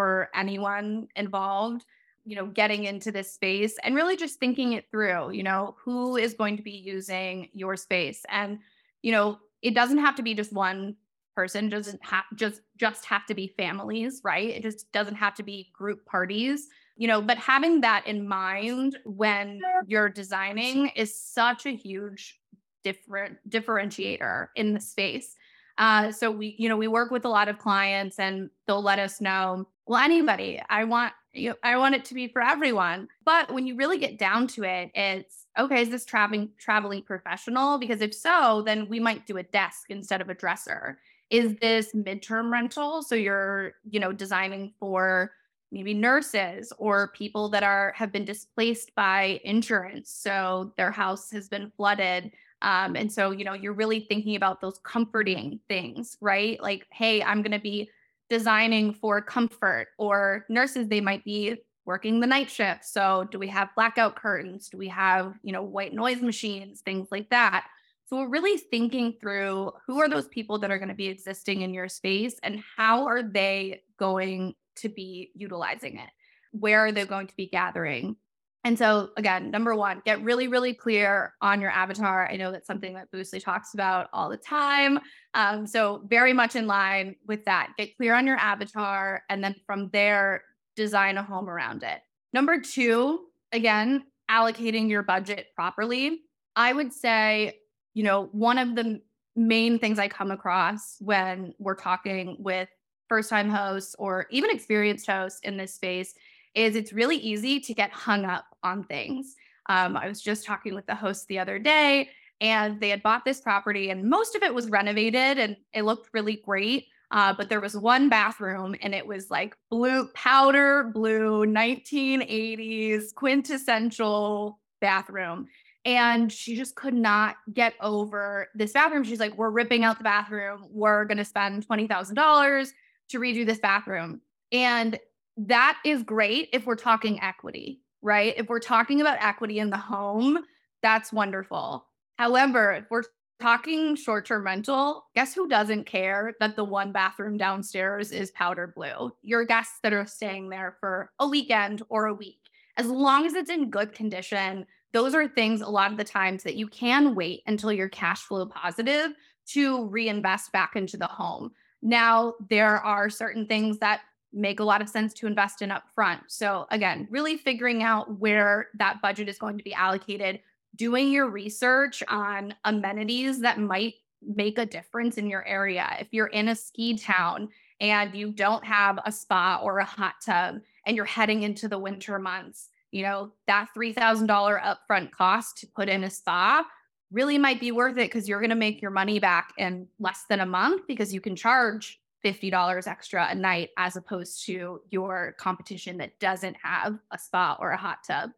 for 0.00 0.30
anyone 0.34 1.06
involved 1.14 1.84
you 2.24 2.34
know 2.34 2.46
getting 2.46 2.84
into 2.84 3.12
this 3.12 3.30
space 3.30 3.76
and 3.82 3.94
really 3.94 4.16
just 4.16 4.40
thinking 4.40 4.72
it 4.72 4.90
through 4.90 5.30
you 5.30 5.42
know 5.42 5.76
who 5.84 6.16
is 6.16 6.32
going 6.32 6.56
to 6.56 6.62
be 6.62 6.70
using 6.70 7.50
your 7.52 7.76
space. 7.76 8.24
And 8.30 8.60
you 9.02 9.12
know 9.12 9.38
it 9.60 9.74
doesn't 9.74 9.98
have 9.98 10.16
to 10.16 10.22
be 10.22 10.32
just 10.32 10.54
one 10.54 10.96
person 11.36 11.68
doesn't 11.68 12.02
have 12.02 12.24
just 12.34 12.62
just 12.78 13.04
have 13.04 13.26
to 13.26 13.34
be 13.34 13.52
families 13.58 14.22
right? 14.24 14.48
It 14.48 14.62
just 14.62 14.90
doesn't 14.90 15.16
have 15.16 15.34
to 15.34 15.42
be 15.42 15.70
group 15.74 16.06
parties 16.06 16.68
you 16.96 17.06
know 17.06 17.20
but 17.20 17.36
having 17.36 17.82
that 17.82 18.06
in 18.06 18.26
mind 18.26 18.96
when 19.04 19.60
you're 19.86 20.08
designing 20.08 20.88
is 20.96 21.14
such 21.14 21.66
a 21.66 21.76
huge 21.76 22.40
different 22.84 23.36
differentiator 23.50 24.46
in 24.56 24.72
the 24.72 24.80
space 24.80 25.36
uh, 25.80 26.12
so 26.12 26.30
we 26.30 26.54
you 26.58 26.68
know 26.68 26.76
we 26.76 26.86
work 26.86 27.10
with 27.10 27.24
a 27.24 27.28
lot 27.28 27.48
of 27.48 27.58
clients 27.58 28.20
and 28.20 28.50
they'll 28.66 28.82
let 28.82 29.00
us 29.00 29.20
know 29.20 29.66
well 29.86 30.00
anybody 30.00 30.62
i 30.68 30.84
want 30.84 31.12
you 31.32 31.48
know, 31.48 31.56
i 31.64 31.76
want 31.76 31.94
it 31.94 32.04
to 32.04 32.14
be 32.14 32.28
for 32.28 32.42
everyone. 32.42 33.08
But 33.24 33.52
when 33.52 33.66
you 33.66 33.76
really 33.76 33.98
get 33.98 34.18
down 34.18 34.46
to 34.48 34.64
it 34.64 34.90
it's 34.94 35.46
okay 35.58 35.82
is 35.82 35.88
this 35.88 36.04
traveling 36.04 36.50
traveling 36.58 37.02
professional? 37.02 37.78
Because 37.78 38.00
if 38.00 38.14
so 38.14 38.62
then 38.64 38.88
we 38.88 39.00
might 39.00 39.26
do 39.26 39.38
a 39.38 39.42
desk 39.42 39.86
instead 39.88 40.20
of 40.20 40.28
a 40.28 40.34
dresser. 40.34 40.98
Is 41.30 41.54
this 41.60 41.92
midterm 41.94 42.50
rental? 42.52 43.02
So 43.02 43.14
you're 43.14 43.72
you 43.88 44.00
know 44.00 44.12
designing 44.12 44.74
for 44.78 45.32
maybe 45.72 45.94
nurses 45.94 46.72
or 46.78 47.12
people 47.16 47.48
that 47.50 47.62
are 47.62 47.94
have 47.96 48.12
been 48.12 48.24
displaced 48.24 48.94
by 48.96 49.40
insurance. 49.44 50.10
So 50.10 50.72
their 50.76 50.90
house 50.90 51.30
has 51.30 51.48
been 51.48 51.72
flooded 51.76 52.32
um, 52.62 52.96
and 52.96 53.12
so 53.12 53.30
you 53.30 53.44
know 53.44 53.54
you're 53.54 53.72
really 53.72 54.00
thinking 54.08 54.36
about 54.36 54.60
those 54.60 54.78
comforting 54.82 55.60
things 55.68 56.16
right? 56.20 56.60
Like 56.62 56.86
hey 56.92 57.22
i'm 57.22 57.42
going 57.42 57.52
to 57.52 57.58
be 57.58 57.90
designing 58.28 58.94
for 58.94 59.20
comfort 59.20 59.88
or 59.98 60.46
nurses 60.48 60.88
they 60.88 61.00
might 61.00 61.24
be 61.24 61.56
working 61.84 62.20
the 62.20 62.26
night 62.26 62.48
shift 62.48 62.84
so 62.84 63.26
do 63.30 63.38
we 63.38 63.48
have 63.48 63.74
blackout 63.74 64.14
curtains? 64.16 64.68
Do 64.68 64.78
we 64.78 64.88
have 64.88 65.34
you 65.42 65.52
know 65.52 65.62
white 65.62 65.92
noise 65.92 66.22
machines? 66.22 66.80
Things 66.82 67.08
like 67.10 67.28
that. 67.30 67.66
So 68.06 68.16
we're 68.16 68.28
really 68.28 68.56
thinking 68.58 69.14
through 69.20 69.70
who 69.86 70.00
are 70.00 70.08
those 70.08 70.26
people 70.26 70.58
that 70.58 70.70
are 70.72 70.78
going 70.78 70.88
to 70.88 70.96
be 70.96 71.06
existing 71.06 71.62
in 71.62 71.72
your 71.72 71.88
space 71.88 72.34
and 72.42 72.60
how 72.76 73.06
are 73.06 73.22
they 73.22 73.82
going 73.98 74.54
to 74.76 74.88
be 74.88 75.30
utilizing 75.36 75.96
it? 75.96 76.08
Where 76.50 76.84
are 76.84 76.90
they 76.90 77.04
going 77.06 77.28
to 77.28 77.36
be 77.36 77.46
gathering 77.46 78.16
and 78.64 78.78
so 78.78 79.10
again, 79.16 79.50
number 79.50 79.74
one, 79.74 80.02
get 80.04 80.22
really, 80.22 80.46
really 80.46 80.74
clear 80.74 81.34
on 81.40 81.60
your 81.60 81.70
avatar. 81.70 82.28
I 82.30 82.36
know 82.36 82.52
that's 82.52 82.66
something 82.66 82.92
that 82.94 83.10
Boostly 83.10 83.42
talks 83.42 83.72
about 83.72 84.08
all 84.12 84.28
the 84.28 84.36
time. 84.36 84.98
Um, 85.32 85.66
so 85.66 86.02
very 86.06 86.34
much 86.34 86.56
in 86.56 86.66
line 86.66 87.16
with 87.26 87.44
that. 87.46 87.72
Get 87.78 87.96
clear 87.96 88.14
on 88.14 88.26
your 88.26 88.36
avatar, 88.36 89.22
and 89.30 89.42
then 89.42 89.54
from 89.66 89.88
there, 89.92 90.42
design 90.76 91.16
a 91.16 91.22
home 91.22 91.48
around 91.48 91.82
it. 91.82 92.00
Number 92.32 92.60
two, 92.60 93.26
again, 93.52 94.04
allocating 94.30 94.88
your 94.88 95.02
budget 95.02 95.46
properly. 95.54 96.20
I 96.54 96.72
would 96.72 96.92
say, 96.92 97.58
you 97.94 98.02
know, 98.02 98.28
one 98.32 98.58
of 98.58 98.74
the 98.74 99.00
main 99.36 99.78
things 99.78 99.98
I 99.98 100.08
come 100.08 100.30
across 100.30 100.96
when 101.00 101.54
we're 101.58 101.74
talking 101.74 102.36
with 102.38 102.68
first 103.08 103.30
time 103.30 103.48
hosts 103.48 103.96
or 103.98 104.26
even 104.30 104.50
experienced 104.50 105.06
hosts 105.06 105.40
in 105.42 105.56
this 105.56 105.74
space 105.74 106.14
is 106.54 106.76
it's 106.76 106.92
really 106.92 107.16
easy 107.16 107.60
to 107.60 107.74
get 107.74 107.90
hung 107.90 108.24
up 108.24 108.44
on 108.62 108.84
things. 108.84 109.34
Um, 109.68 109.96
I 109.96 110.08
was 110.08 110.20
just 110.20 110.44
talking 110.44 110.74
with 110.74 110.86
the 110.86 110.94
host 110.94 111.28
the 111.28 111.38
other 111.38 111.58
day, 111.58 112.10
and 112.40 112.80
they 112.80 112.88
had 112.88 113.02
bought 113.02 113.24
this 113.24 113.40
property, 113.40 113.90
and 113.90 114.08
most 114.08 114.34
of 114.34 114.42
it 114.42 114.54
was 114.54 114.68
renovated 114.68 115.38
and 115.38 115.56
it 115.72 115.82
looked 115.82 116.10
really 116.12 116.42
great. 116.44 116.86
Uh, 117.12 117.34
but 117.36 117.48
there 117.48 117.60
was 117.60 117.76
one 117.76 118.08
bathroom, 118.08 118.74
and 118.82 118.94
it 118.94 119.04
was 119.04 119.30
like 119.30 119.56
blue, 119.68 120.06
powder 120.14 120.90
blue, 120.94 121.44
1980s 121.44 123.12
quintessential 123.14 124.60
bathroom. 124.80 125.48
And 125.84 126.30
she 126.30 126.56
just 126.56 126.74
could 126.76 126.94
not 126.94 127.36
get 127.52 127.74
over 127.80 128.48
this 128.54 128.72
bathroom. 128.72 129.02
She's 129.02 129.18
like, 129.18 129.36
We're 129.36 129.50
ripping 129.50 129.82
out 129.82 129.98
the 129.98 130.04
bathroom. 130.04 130.66
We're 130.70 131.04
going 131.04 131.18
to 131.18 131.24
spend 131.24 131.66
$20,000 131.66 132.68
to 133.08 133.18
redo 133.18 133.44
this 133.44 133.58
bathroom. 133.58 134.20
And 134.52 134.98
that 135.36 135.78
is 135.84 136.02
great 136.02 136.50
if 136.52 136.66
we're 136.66 136.76
talking 136.76 137.20
equity, 137.22 137.80
right? 138.02 138.34
If 138.36 138.48
we're 138.48 138.60
talking 138.60 139.00
about 139.00 139.22
equity 139.22 139.58
in 139.58 139.70
the 139.70 139.76
home, 139.76 140.38
that's 140.82 141.12
wonderful. 141.12 141.86
However, 142.16 142.72
if 142.72 142.84
we're 142.90 143.04
talking 143.40 143.96
short 143.96 144.26
term 144.26 144.44
rental, 144.44 145.06
guess 145.14 145.34
who 145.34 145.48
doesn't 145.48 145.84
care 145.86 146.34
that 146.40 146.56
the 146.56 146.64
one 146.64 146.92
bathroom 146.92 147.36
downstairs 147.36 148.12
is 148.12 148.30
powder 148.32 148.72
blue? 148.74 149.10
Your 149.22 149.44
guests 149.44 149.78
that 149.82 149.92
are 149.92 150.06
staying 150.06 150.50
there 150.50 150.76
for 150.80 151.10
a 151.18 151.28
weekend 151.28 151.82
or 151.88 152.06
a 152.06 152.14
week. 152.14 152.38
As 152.76 152.86
long 152.86 153.26
as 153.26 153.34
it's 153.34 153.50
in 153.50 153.70
good 153.70 153.92
condition, 153.92 154.66
those 154.92 155.14
are 155.14 155.28
things 155.28 155.60
a 155.60 155.68
lot 155.68 155.92
of 155.92 155.98
the 155.98 156.04
times 156.04 156.42
that 156.42 156.56
you 156.56 156.66
can 156.66 157.14
wait 157.14 157.42
until 157.46 157.72
you're 157.72 157.88
cash 157.88 158.20
flow 158.20 158.46
positive 158.46 159.12
to 159.48 159.86
reinvest 159.86 160.52
back 160.52 160.76
into 160.76 160.96
the 160.96 161.06
home. 161.06 161.50
Now, 161.82 162.34
there 162.48 162.78
are 162.78 163.08
certain 163.08 163.46
things 163.46 163.78
that 163.78 164.00
make 164.32 164.60
a 164.60 164.64
lot 164.64 164.80
of 164.80 164.88
sense 164.88 165.12
to 165.14 165.26
invest 165.26 165.62
in 165.62 165.70
upfront. 165.70 166.20
So, 166.28 166.66
again, 166.70 167.08
really 167.10 167.36
figuring 167.36 167.82
out 167.82 168.18
where 168.18 168.68
that 168.78 169.02
budget 169.02 169.28
is 169.28 169.38
going 169.38 169.58
to 169.58 169.64
be 169.64 169.74
allocated, 169.74 170.40
doing 170.76 171.10
your 171.10 171.28
research 171.28 172.02
on 172.08 172.54
amenities 172.64 173.40
that 173.40 173.58
might 173.58 173.94
make 174.22 174.58
a 174.58 174.66
difference 174.66 175.18
in 175.18 175.28
your 175.28 175.44
area. 175.46 175.96
If 175.98 176.08
you're 176.12 176.26
in 176.26 176.48
a 176.48 176.54
ski 176.54 176.96
town 176.96 177.48
and 177.80 178.14
you 178.14 178.32
don't 178.32 178.64
have 178.64 178.98
a 179.04 179.12
spa 179.12 179.60
or 179.62 179.78
a 179.78 179.84
hot 179.84 180.16
tub 180.24 180.60
and 180.86 180.96
you're 180.96 181.06
heading 181.06 181.42
into 181.42 181.68
the 181.68 181.78
winter 181.78 182.18
months, 182.18 182.68
you 182.90 183.02
know, 183.02 183.32
that 183.46 183.68
$3,000 183.76 184.28
upfront 184.62 185.10
cost 185.12 185.58
to 185.58 185.66
put 185.66 185.88
in 185.88 186.04
a 186.04 186.10
spa 186.10 186.64
really 187.10 187.38
might 187.38 187.60
be 187.60 187.72
worth 187.72 187.96
it 187.96 188.10
because 188.10 188.28
you're 188.28 188.40
going 188.40 188.50
to 188.50 188.56
make 188.56 188.80
your 188.80 188.90
money 188.90 189.18
back 189.18 189.52
in 189.58 189.86
less 189.98 190.24
than 190.28 190.40
a 190.40 190.46
month 190.46 190.86
because 190.86 191.12
you 191.12 191.20
can 191.20 191.34
charge 191.34 191.99
$50 192.24 192.86
extra 192.86 193.28
a 193.30 193.34
night 193.34 193.70
as 193.76 193.96
opposed 193.96 194.44
to 194.46 194.80
your 194.90 195.34
competition 195.38 195.96
that 195.98 196.18
doesn't 196.18 196.56
have 196.62 196.98
a 197.10 197.18
spa 197.18 197.56
or 197.60 197.70
a 197.70 197.76
hot 197.76 197.98
tub. 198.06 198.30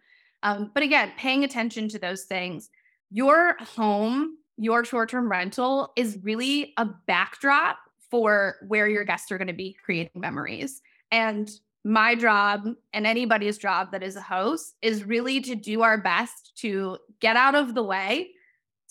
Um, 0.43 0.71
but 0.75 0.83
again, 0.83 1.13
paying 1.17 1.45
attention 1.45 1.89
to 1.89 1.99
those 1.99 2.25
things. 2.25 2.71
Your 3.11 3.57
home, 3.61 4.39
your 4.57 4.85
short 4.85 5.11
term 5.11 5.31
rental 5.31 5.93
is 5.97 6.19
really 6.23 6.73
a 6.77 6.87
backdrop 7.07 7.79
for 8.11 8.57
where 8.67 8.89
your 8.89 9.05
guests 9.05 9.31
are 9.33 9.39
going 9.39 9.49
to 9.49 9.55
be 9.55 9.77
creating 9.85 10.21
memories. 10.21 10.83
And 11.11 11.51
my 11.85 12.15
job 12.15 12.69
and 12.93 13.07
anybody's 13.07 13.59
job 13.59 13.91
that 13.93 14.03
is 14.03 14.17
a 14.17 14.21
host 14.21 14.77
is 14.83 15.05
really 15.05 15.41
to 15.41 15.55
do 15.55 15.83
our 15.83 15.99
best 15.99 16.53
to 16.57 16.99
get 17.21 17.37
out 17.37 17.55
of 17.55 17.75
the 17.75 17.83
way 17.83 18.31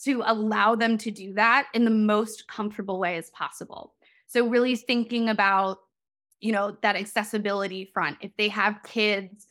to 0.03 0.23
allow 0.25 0.75
them 0.75 0.97
to 0.97 1.11
do 1.11 1.33
that 1.33 1.67
in 1.73 1.85
the 1.85 1.91
most 1.91 2.47
comfortable 2.47 2.99
way 2.99 3.17
as 3.17 3.29
possible. 3.29 3.93
So 4.31 4.47
really 4.47 4.77
thinking 4.77 5.27
about, 5.27 5.79
you 6.39 6.53
know, 6.53 6.77
that 6.81 6.95
accessibility 6.95 7.91
front. 7.93 8.17
If 8.21 8.31
they 8.37 8.47
have 8.47 8.79
kids, 8.83 9.45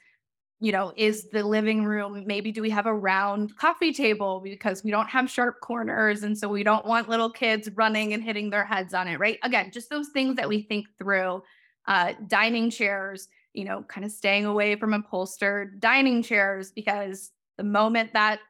you 0.58 0.72
know, 0.72 0.94
is 0.96 1.28
the 1.28 1.42
living 1.42 1.84
room, 1.84 2.24
maybe 2.26 2.50
do 2.50 2.62
we 2.62 2.70
have 2.70 2.86
a 2.86 2.94
round 2.94 3.54
coffee 3.58 3.92
table 3.92 4.40
because 4.42 4.82
we 4.82 4.90
don't 4.90 5.08
have 5.08 5.30
sharp 5.30 5.60
corners. 5.60 6.22
And 6.22 6.36
so 6.36 6.48
we 6.48 6.62
don't 6.62 6.86
want 6.86 7.10
little 7.10 7.30
kids 7.30 7.68
running 7.74 8.14
and 8.14 8.22
hitting 8.22 8.48
their 8.48 8.64
heads 8.64 8.94
on 8.94 9.06
it, 9.06 9.20
right? 9.20 9.38
Again, 9.42 9.70
just 9.70 9.90
those 9.90 10.08
things 10.08 10.36
that 10.36 10.48
we 10.48 10.62
think 10.62 10.86
through. 10.98 11.42
Uh, 11.86 12.14
dining 12.28 12.70
chairs, 12.70 13.28
you 13.52 13.64
know, 13.64 13.82
kind 13.82 14.04
of 14.06 14.12
staying 14.12 14.46
away 14.46 14.76
from 14.76 14.94
upholstered 14.94 15.78
dining 15.78 16.22
chairs 16.22 16.72
because 16.72 17.32
the 17.58 17.64
moment 17.64 18.14
that 18.14 18.40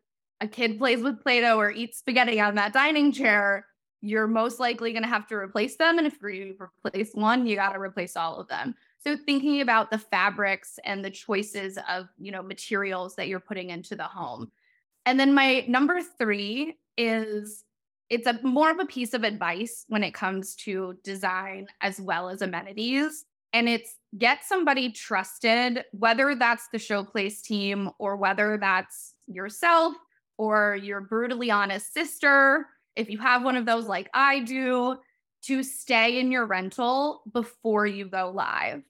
a 0.41 0.47
kid 0.47 0.79
plays 0.79 1.03
with 1.03 1.21
Play 1.23 1.41
Doh 1.41 1.59
or 1.59 1.73
eats 1.73 1.99
spaghetti 1.99 2.41
on 2.41 2.55
that 2.55 2.73
dining 2.73 3.11
chair, 3.13 3.67
you're 4.03 4.27
most 4.27 4.59
likely 4.61 4.93
going 4.93 5.03
to 5.03 5.09
have 5.09 5.27
to 5.29 5.35
replace 5.35 5.77
them. 5.77 5.99
And 5.99 6.07
if 6.07 6.17
you 6.23 6.57
replace 6.59 7.13
one, 7.15 7.47
you 7.47 7.57
got 7.57 7.73
to 7.73 7.81
replace 7.81 8.17
all 8.17 8.39
of 8.39 8.49
them. 8.49 8.75
So 9.03 9.17
thinking 9.17 9.61
about 9.61 9.91
the 9.91 9.99
fabrics 9.99 10.79
and 10.85 11.05
the 11.05 11.11
choices 11.11 11.79
of, 11.89 12.09
you 12.19 12.33
know, 12.33 12.43
materials 12.43 13.15
that 13.17 13.29
you're 13.29 13.41
putting 13.41 13.71
into 13.71 13.97
the 13.97 14.05
home. 14.05 14.51
And 15.07 15.19
then 15.19 15.35
my 15.35 15.65
number 15.69 16.01
three 16.03 16.79
is 16.97 17.65
it's 18.11 18.27
a 18.27 18.39
more 18.43 18.71
of 18.71 18.79
a 18.81 18.87
piece 18.87 19.15
of 19.15 19.23
advice 19.23 19.85
when 19.89 20.03
it 20.03 20.13
comes 20.13 20.55
to 20.57 20.99
design 21.05 21.69
as 21.81 22.01
well 22.01 22.29
as 22.29 22.43
amenities. 22.43 23.25
And 23.53 23.69
it's 23.69 23.97
get 24.19 24.45
somebody 24.45 24.91
trusted, 24.93 25.85
whether 25.93 26.35
that's 26.35 26.69
the 26.69 26.79
showplace 26.79 27.43
team 27.43 27.91
or 27.99 28.17
whether 28.17 28.59
that's 28.59 29.15
yourself 29.27 29.95
or 30.37 30.77
your 30.77 31.01
brutally 31.01 31.51
honest 31.51 31.93
sister, 31.93 32.67
if 33.01 33.11
you 33.11 33.19
have 33.19 33.43
one 33.43 33.57
of 33.57 33.67
those 33.67 33.87
like 33.87 34.09
I 34.15 34.41
do, 34.41 34.99
to 35.43 35.63
stay 35.63 36.21
in 36.21 36.31
your 36.31 36.47
rental 36.47 37.23
before 37.33 37.87
you 37.87 38.05
go 38.05 38.31
live. 38.35 38.83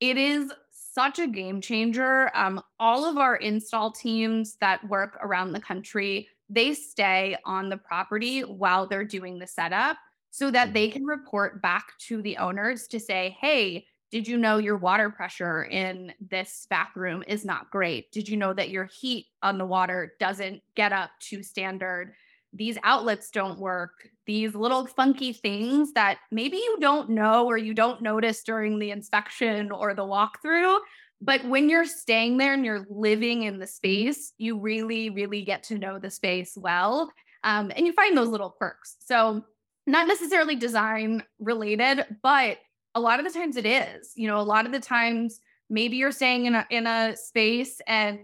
It 0.00 0.16
is 0.16 0.52
such 0.70 1.18
a 1.18 1.26
game 1.26 1.60
changer. 1.60 2.30
Um, 2.34 2.62
all 2.78 3.04
of 3.04 3.18
our 3.18 3.36
install 3.36 3.90
teams 3.90 4.56
that 4.60 4.88
work 4.88 5.18
around 5.20 5.52
the 5.52 5.60
country, 5.60 6.28
they 6.48 6.74
stay 6.74 7.36
on 7.44 7.68
the 7.68 7.76
property 7.76 8.42
while 8.42 8.86
they're 8.86 9.04
doing 9.04 9.38
the 9.38 9.46
setup 9.46 9.96
so 10.30 10.50
that 10.50 10.72
they 10.74 10.88
can 10.88 11.04
report 11.04 11.60
back 11.60 11.98
to 11.98 12.22
the 12.22 12.36
owners 12.36 12.86
to 12.88 13.00
say, 13.00 13.36
hey, 13.40 13.86
did 14.12 14.28
you 14.28 14.38
know 14.38 14.58
your 14.58 14.76
water 14.76 15.10
pressure 15.10 15.64
in 15.64 16.12
this 16.20 16.66
bathroom 16.70 17.24
is 17.26 17.44
not 17.44 17.70
great? 17.70 18.12
Did 18.12 18.28
you 18.28 18.36
know 18.36 18.52
that 18.52 18.70
your 18.70 18.84
heat 18.84 19.26
on 19.42 19.58
the 19.58 19.66
water 19.66 20.12
doesn't 20.20 20.62
get 20.76 20.92
up 20.92 21.10
to 21.30 21.42
standard? 21.42 22.14
These 22.56 22.78
outlets 22.82 23.30
don't 23.30 23.58
work. 23.58 24.08
These 24.26 24.54
little 24.54 24.86
funky 24.86 25.32
things 25.32 25.92
that 25.92 26.18
maybe 26.30 26.56
you 26.56 26.78
don't 26.80 27.10
know 27.10 27.46
or 27.46 27.58
you 27.58 27.74
don't 27.74 28.02
notice 28.02 28.42
during 28.42 28.78
the 28.78 28.90
inspection 28.90 29.70
or 29.70 29.94
the 29.94 30.02
walkthrough. 30.02 30.78
But 31.20 31.44
when 31.44 31.68
you're 31.68 31.86
staying 31.86 32.38
there 32.38 32.54
and 32.54 32.64
you're 32.64 32.86
living 32.90 33.44
in 33.44 33.58
the 33.58 33.66
space, 33.66 34.32
you 34.38 34.58
really, 34.58 35.10
really 35.10 35.42
get 35.42 35.62
to 35.64 35.78
know 35.78 35.98
the 35.98 36.10
space 36.10 36.56
well. 36.56 37.10
Um, 37.44 37.72
and 37.74 37.86
you 37.86 37.92
find 37.92 38.16
those 38.16 38.28
little 38.28 38.50
quirks. 38.50 38.96
So, 39.00 39.44
not 39.86 40.08
necessarily 40.08 40.56
design 40.56 41.22
related, 41.38 42.04
but 42.22 42.58
a 42.96 43.00
lot 43.00 43.20
of 43.20 43.24
the 43.24 43.38
times 43.38 43.56
it 43.56 43.66
is. 43.66 44.12
You 44.16 44.26
know, 44.26 44.40
a 44.40 44.42
lot 44.42 44.66
of 44.66 44.72
the 44.72 44.80
times 44.80 45.40
maybe 45.70 45.96
you're 45.96 46.10
staying 46.10 46.46
in 46.46 46.54
a 46.54 46.66
in 46.70 46.86
a 46.86 47.16
space 47.16 47.80
and 47.86 48.18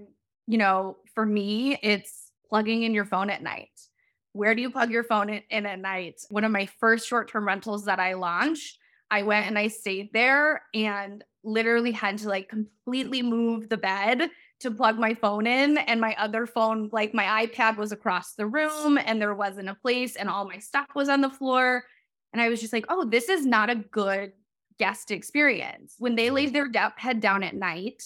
you 0.49 0.59
know, 0.59 0.97
for 1.15 1.25
me 1.25 1.79
it's 1.83 2.33
plugging 2.49 2.83
in 2.83 2.95
your 2.95 3.05
phone 3.05 3.31
at 3.31 3.43
night. 3.43 3.71
Where 4.33 4.55
do 4.55 4.63
you 4.63 4.71
plug 4.71 4.91
your 4.91 5.05
phone 5.05 5.29
in, 5.29 5.43
in 5.51 5.67
at 5.67 5.79
night? 5.79 6.21
One 6.31 6.45
of 6.45 6.53
my 6.53 6.67
first 6.81 7.07
short-term 7.07 7.47
rentals 7.47 7.85
that 7.85 7.99
I 7.99 8.15
launched, 8.15 8.79
I 9.11 9.23
went 9.23 9.47
and 9.47 9.59
I 9.59 9.69
stayed 9.69 10.13
there 10.13 10.63
and 10.75 11.23
literally 11.45 11.93
had 11.93 12.19
to 12.19 12.29
like 12.29 12.49
completely 12.49 13.21
move 13.23 13.69
the 13.69 13.77
bed 13.77 14.31
to 14.61 14.71
plug 14.71 14.97
my 14.99 15.13
phone 15.13 15.47
in 15.47 15.77
and 15.77 16.01
my 16.01 16.15
other 16.19 16.47
phone 16.47 16.89
like 16.93 17.13
my 17.13 17.47
iPad 17.47 17.77
was 17.77 17.91
across 17.91 18.35
the 18.35 18.47
room 18.47 18.97
and 18.97 19.21
there 19.21 19.35
wasn't 19.35 19.69
a 19.69 19.75
place 19.75 20.15
and 20.15 20.29
all 20.29 20.47
my 20.47 20.59
stuff 20.59 20.87
was 20.95 21.09
on 21.09 21.21
the 21.21 21.29
floor 21.29 21.83
and 22.33 22.41
I 22.41 22.49
was 22.49 22.61
just 22.61 22.73
like, 22.73 22.87
"Oh, 22.89 23.05
this 23.05 23.29
is 23.29 23.45
not 23.45 23.69
a 23.69 23.75
good 23.75 24.33
guest 24.79 25.11
experience. 25.11 25.95
When 25.99 26.17
they 26.17 26.27
mm-hmm. 26.27 26.35
lay 26.35 26.47
their 26.47 26.71
head 26.97 27.21
down 27.21 27.43
at 27.43 27.55
night, 27.55 28.03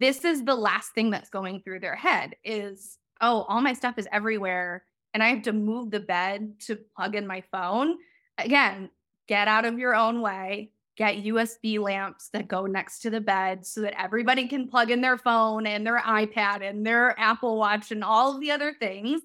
this 0.00 0.24
is 0.24 0.44
the 0.44 0.54
last 0.54 0.92
thing 0.94 1.10
that's 1.10 1.30
going 1.30 1.60
through 1.60 1.80
their 1.80 1.96
head 1.96 2.36
is, 2.44 2.98
oh, 3.20 3.42
all 3.48 3.60
my 3.60 3.72
stuff 3.72 3.98
is 3.98 4.08
everywhere 4.12 4.84
and 5.14 5.22
I 5.22 5.28
have 5.28 5.42
to 5.42 5.52
move 5.52 5.90
the 5.90 6.00
bed 6.00 6.60
to 6.66 6.76
plug 6.76 7.14
in 7.14 7.26
my 7.26 7.42
phone. 7.52 7.96
Again, 8.36 8.90
get 9.26 9.48
out 9.48 9.64
of 9.64 9.78
your 9.78 9.94
own 9.94 10.20
way. 10.20 10.72
Get 10.96 11.24
USB 11.24 11.80
lamps 11.80 12.28
that 12.28 12.46
go 12.46 12.66
next 12.66 13.00
to 13.00 13.10
the 13.10 13.20
bed 13.20 13.66
so 13.66 13.80
that 13.80 14.00
everybody 14.00 14.46
can 14.46 14.68
plug 14.68 14.90
in 14.90 15.00
their 15.00 15.16
phone 15.16 15.66
and 15.66 15.84
their 15.84 16.00
iPad 16.00 16.68
and 16.68 16.86
their 16.86 17.18
Apple 17.18 17.58
Watch 17.58 17.90
and 17.90 18.04
all 18.04 18.34
of 18.34 18.40
the 18.40 18.50
other 18.50 18.74
things. 18.74 19.22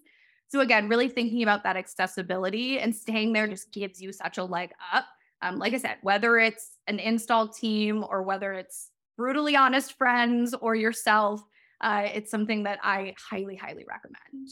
So, 0.47 0.61
again, 0.61 0.89
really 0.89 1.09
thinking 1.09 1.43
about 1.43 1.63
that 1.63 1.77
accessibility 1.77 2.79
and 2.79 2.95
staying 2.95 3.33
there 3.33 3.47
just 3.47 3.71
gives 3.71 4.01
you 4.01 4.11
such 4.11 4.39
a 4.39 4.43
leg 4.43 4.71
up 4.93 5.05
um, 5.41 5.57
like 5.57 5.73
I 5.73 5.77
said, 5.77 5.97
whether 6.01 6.37
it's 6.37 6.77
an 6.87 6.99
install 6.99 7.47
team 7.47 8.05
or 8.09 8.23
whether 8.23 8.53
it's 8.53 8.91
brutally 9.17 9.55
honest 9.55 9.97
friends 9.97 10.53
or 10.53 10.75
yourself, 10.75 11.43
uh, 11.81 12.07
it's 12.13 12.31
something 12.31 12.63
that 12.63 12.79
I 12.83 13.15
highly, 13.17 13.55
highly 13.55 13.85
recommend. 13.87 14.49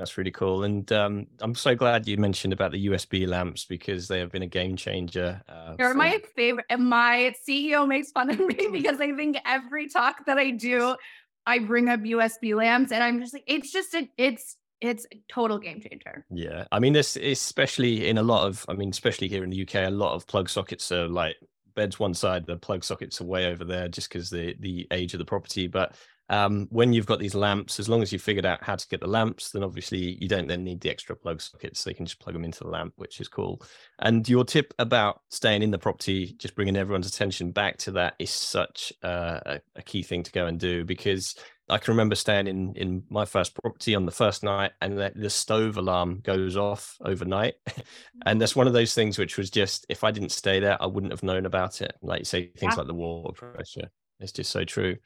That's 0.00 0.16
really 0.16 0.30
cool. 0.30 0.64
And 0.64 0.90
um, 0.92 1.26
I'm 1.40 1.54
so 1.54 1.74
glad 1.74 2.08
you 2.08 2.16
mentioned 2.16 2.54
about 2.54 2.72
the 2.72 2.86
USB 2.86 3.28
lamps 3.28 3.66
because 3.66 4.08
they 4.08 4.18
have 4.18 4.32
been 4.32 4.40
a 4.40 4.46
game 4.46 4.74
changer. 4.74 5.42
Uh, 5.46 5.76
They're 5.76 5.90
for... 5.90 5.94
my 5.94 6.22
favorite. 6.34 6.64
And 6.70 6.88
my 6.88 7.34
CEO 7.46 7.86
makes 7.86 8.10
fun 8.10 8.30
of 8.30 8.38
me 8.40 8.68
because 8.72 8.98
I 8.98 9.12
think 9.12 9.36
every 9.44 9.90
talk 9.90 10.24
that 10.24 10.38
I 10.38 10.52
do, 10.52 10.96
I 11.44 11.58
bring 11.58 11.90
up 11.90 12.00
USB 12.00 12.54
lamps 12.54 12.92
and 12.92 13.04
I'm 13.04 13.20
just 13.20 13.34
like, 13.34 13.44
it's 13.46 13.70
just, 13.70 13.92
a, 13.92 14.08
it's 14.16 14.56
it's 14.80 15.06
a 15.12 15.20
total 15.30 15.58
game 15.58 15.82
changer. 15.82 16.24
Yeah. 16.30 16.64
I 16.72 16.78
mean, 16.78 16.94
this 16.94 17.16
especially 17.16 18.08
in 18.08 18.16
a 18.16 18.22
lot 18.22 18.46
of, 18.46 18.64
I 18.70 18.72
mean, 18.72 18.88
especially 18.88 19.28
here 19.28 19.44
in 19.44 19.50
the 19.50 19.62
UK, 19.62 19.74
a 19.86 19.90
lot 19.90 20.14
of 20.14 20.26
plug 20.26 20.48
sockets 20.48 20.90
are 20.90 21.08
like 21.08 21.36
beds 21.74 22.00
one 22.00 22.14
side, 22.14 22.46
the 22.46 22.56
plug 22.56 22.84
sockets 22.84 23.20
are 23.20 23.24
way 23.24 23.52
over 23.52 23.64
there 23.64 23.88
just 23.88 24.08
because 24.08 24.30
the 24.30 24.56
the 24.60 24.86
age 24.92 25.12
of 25.12 25.18
the 25.18 25.26
property. 25.26 25.66
But 25.66 25.94
um, 26.30 26.68
when 26.70 26.92
you've 26.92 27.06
got 27.06 27.18
these 27.18 27.34
lamps, 27.34 27.80
as 27.80 27.88
long 27.88 28.02
as 28.02 28.12
you 28.12 28.18
figured 28.18 28.46
out 28.46 28.62
how 28.62 28.76
to 28.76 28.88
get 28.88 29.00
the 29.00 29.08
lamps, 29.08 29.50
then 29.50 29.64
obviously 29.64 30.16
you 30.20 30.28
don't 30.28 30.46
then 30.46 30.62
need 30.62 30.80
the 30.80 30.88
extra 30.88 31.16
plug 31.16 31.42
sockets. 31.42 31.80
So 31.80 31.90
you 31.90 31.96
can 31.96 32.06
just 32.06 32.20
plug 32.20 32.34
them 32.34 32.44
into 32.44 32.62
the 32.62 32.70
lamp, 32.70 32.94
which 32.96 33.20
is 33.20 33.26
cool. 33.26 33.60
And 33.98 34.26
your 34.28 34.44
tip 34.44 34.72
about 34.78 35.22
staying 35.28 35.62
in 35.62 35.72
the 35.72 35.78
property, 35.78 36.36
just 36.38 36.54
bringing 36.54 36.76
everyone's 36.76 37.08
attention 37.08 37.50
back 37.50 37.78
to 37.78 37.90
that 37.92 38.14
is 38.20 38.30
such 38.30 38.92
uh, 39.02 39.40
a, 39.44 39.60
a 39.74 39.82
key 39.82 40.04
thing 40.04 40.22
to 40.22 40.30
go 40.30 40.46
and 40.46 40.58
do 40.58 40.84
because 40.84 41.34
I 41.68 41.78
can 41.78 41.92
remember 41.92 42.14
staying 42.14 42.46
in 42.46 42.74
in 42.74 43.02
my 43.10 43.24
first 43.24 43.54
property 43.54 43.94
on 43.94 44.06
the 44.06 44.12
first 44.12 44.42
night, 44.42 44.72
and 44.80 44.98
the, 44.98 45.12
the 45.14 45.30
stove 45.30 45.76
alarm 45.76 46.20
goes 46.22 46.56
off 46.56 46.96
overnight, 47.04 47.54
and 48.26 48.40
that's 48.40 48.56
one 48.56 48.66
of 48.66 48.72
those 48.72 48.94
things 48.94 49.18
which 49.18 49.36
was 49.36 49.50
just 49.50 49.86
if 49.88 50.04
I 50.04 50.10
didn't 50.10 50.32
stay 50.32 50.60
there, 50.60 50.80
I 50.82 50.86
wouldn't 50.86 51.12
have 51.12 51.22
known 51.22 51.46
about 51.46 51.80
it. 51.80 51.94
Like 52.02 52.20
you 52.20 52.24
say, 52.24 52.48
things 52.56 52.72
yeah. 52.72 52.78
like 52.78 52.86
the 52.88 52.94
water 52.94 53.52
pressure. 53.52 53.90
It's 54.18 54.32
just 54.32 54.50
so 54.50 54.64
true. 54.64 54.96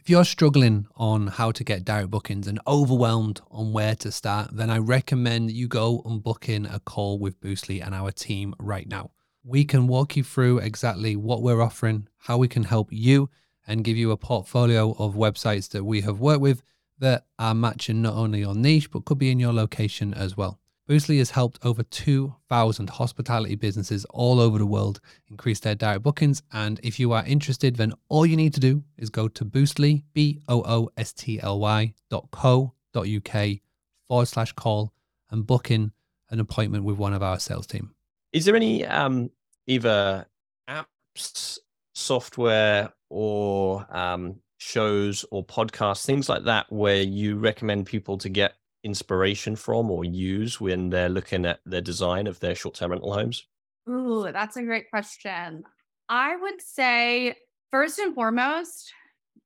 If 0.00 0.08
you're 0.08 0.24
struggling 0.24 0.86
on 0.96 1.26
how 1.26 1.52
to 1.52 1.62
get 1.62 1.84
direct 1.84 2.10
bookings 2.10 2.46
and 2.46 2.58
overwhelmed 2.66 3.42
on 3.50 3.74
where 3.74 3.94
to 3.96 4.10
start, 4.10 4.48
then 4.50 4.70
I 4.70 4.78
recommend 4.78 5.50
you 5.50 5.68
go 5.68 6.00
and 6.06 6.22
book 6.22 6.48
in 6.48 6.64
a 6.64 6.80
call 6.80 7.18
with 7.18 7.38
Boostly 7.38 7.84
and 7.84 7.94
our 7.94 8.10
team 8.10 8.54
right 8.58 8.88
now. 8.88 9.10
We 9.44 9.62
can 9.66 9.86
walk 9.86 10.16
you 10.16 10.24
through 10.24 10.60
exactly 10.60 11.16
what 11.16 11.42
we're 11.42 11.60
offering, 11.60 12.08
how 12.16 12.38
we 12.38 12.48
can 12.48 12.64
help 12.64 12.88
you, 12.90 13.28
and 13.66 13.84
give 13.84 13.98
you 13.98 14.10
a 14.10 14.16
portfolio 14.16 14.92
of 14.98 15.16
websites 15.16 15.68
that 15.72 15.84
we 15.84 16.00
have 16.00 16.18
worked 16.18 16.40
with 16.40 16.62
that 16.98 17.26
are 17.38 17.54
matching 17.54 18.00
not 18.00 18.14
only 18.14 18.40
your 18.40 18.54
niche, 18.54 18.90
but 18.90 19.04
could 19.04 19.18
be 19.18 19.30
in 19.30 19.38
your 19.38 19.52
location 19.52 20.14
as 20.14 20.34
well. 20.34 20.59
Boostly 20.90 21.18
has 21.18 21.30
helped 21.30 21.64
over 21.64 21.84
2,000 21.84 22.90
hospitality 22.90 23.54
businesses 23.54 24.04
all 24.06 24.40
over 24.40 24.58
the 24.58 24.66
world 24.66 25.00
increase 25.28 25.60
their 25.60 25.76
direct 25.76 26.02
bookings. 26.02 26.42
And 26.52 26.80
if 26.82 26.98
you 26.98 27.12
are 27.12 27.24
interested, 27.24 27.76
then 27.76 27.92
all 28.08 28.26
you 28.26 28.36
need 28.36 28.54
to 28.54 28.60
do 28.60 28.82
is 28.98 29.08
go 29.08 29.28
to 29.28 29.44
Boostly, 29.44 30.02
B 30.14 30.40
O 30.48 30.64
O 30.66 30.90
S 30.96 31.12
T 31.12 31.40
L 31.40 31.60
Y 31.60 31.94
dot 32.10 32.26
co 32.32 32.74
dot 32.92 33.06
UK 33.06 33.60
forward 34.08 34.26
slash 34.26 34.50
call 34.54 34.92
and 35.30 35.46
book 35.46 35.70
in 35.70 35.92
an 36.28 36.40
appointment 36.40 36.82
with 36.82 36.96
one 36.96 37.12
of 37.12 37.22
our 37.22 37.38
sales 37.38 37.68
team. 37.68 37.94
Is 38.32 38.44
there 38.44 38.56
any 38.56 38.84
um, 38.84 39.30
either 39.68 40.26
apps, 40.68 41.58
software, 41.94 42.92
or 43.08 43.86
um, 43.96 44.40
shows 44.58 45.24
or 45.30 45.44
podcasts, 45.44 46.04
things 46.04 46.28
like 46.28 46.42
that, 46.46 46.66
where 46.72 47.00
you 47.00 47.36
recommend 47.36 47.86
people 47.86 48.18
to 48.18 48.28
get 48.28 48.54
inspiration 48.84 49.56
from 49.56 49.90
or 49.90 50.04
use 50.04 50.60
when 50.60 50.90
they're 50.90 51.08
looking 51.08 51.44
at 51.44 51.60
the 51.66 51.80
design 51.80 52.26
of 52.26 52.40
their 52.40 52.54
short-term 52.54 52.92
rental 52.92 53.12
homes? 53.12 53.46
Ooh, 53.88 54.28
that's 54.32 54.56
a 54.56 54.62
great 54.62 54.90
question. 54.90 55.64
I 56.08 56.36
would 56.36 56.60
say 56.60 57.36
first 57.70 57.98
and 57.98 58.14
foremost, 58.14 58.92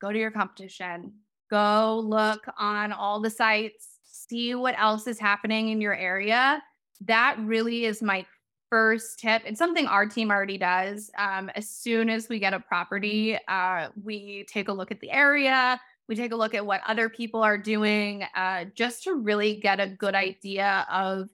go 0.00 0.12
to 0.12 0.18
your 0.18 0.30
competition. 0.30 1.12
Go 1.50 2.02
look 2.04 2.46
on 2.58 2.92
all 2.92 3.20
the 3.20 3.30
sites, 3.30 3.98
see 4.02 4.54
what 4.54 4.78
else 4.78 5.06
is 5.06 5.18
happening 5.18 5.68
in 5.68 5.80
your 5.80 5.94
area. 5.94 6.62
That 7.02 7.36
really 7.40 7.84
is 7.84 8.02
my 8.02 8.24
first 8.70 9.20
tip. 9.20 9.42
It's 9.44 9.58
something 9.58 9.86
our 9.86 10.06
team 10.06 10.30
already 10.30 10.58
does. 10.58 11.10
Um, 11.18 11.50
as 11.54 11.68
soon 11.68 12.08
as 12.08 12.28
we 12.28 12.38
get 12.38 12.54
a 12.54 12.60
property, 12.60 13.38
uh, 13.46 13.88
we 14.02 14.46
take 14.48 14.68
a 14.68 14.72
look 14.72 14.90
at 14.90 15.00
the 15.00 15.10
area, 15.10 15.80
we 16.08 16.16
take 16.16 16.32
a 16.32 16.36
look 16.36 16.54
at 16.54 16.66
what 16.66 16.82
other 16.86 17.08
people 17.08 17.42
are 17.42 17.58
doing 17.58 18.24
uh, 18.34 18.66
just 18.74 19.04
to 19.04 19.14
really 19.14 19.56
get 19.56 19.80
a 19.80 19.88
good 19.88 20.14
idea 20.14 20.86
of, 20.90 21.28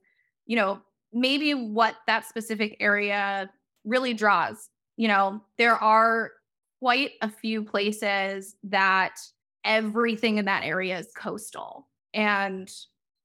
you 0.47 0.57
know, 0.57 0.81
maybe 1.13 1.55
what 1.55 1.97
that 2.07 2.25
specific 2.25 2.77
area 2.81 3.51
really 3.85 4.15
draws. 4.15 4.69
You 4.97 5.09
know, 5.09 5.43
there 5.59 5.75
are 5.75 6.33
quite 6.79 7.13
a 7.23 7.29
few 7.29 7.65
places 7.65 8.57
that 8.65 9.19
everything 9.65 10.39
in 10.39 10.45
that 10.45 10.65
area 10.65 10.99
is 10.99 11.09
coastal. 11.17 11.89
And 12.15 12.71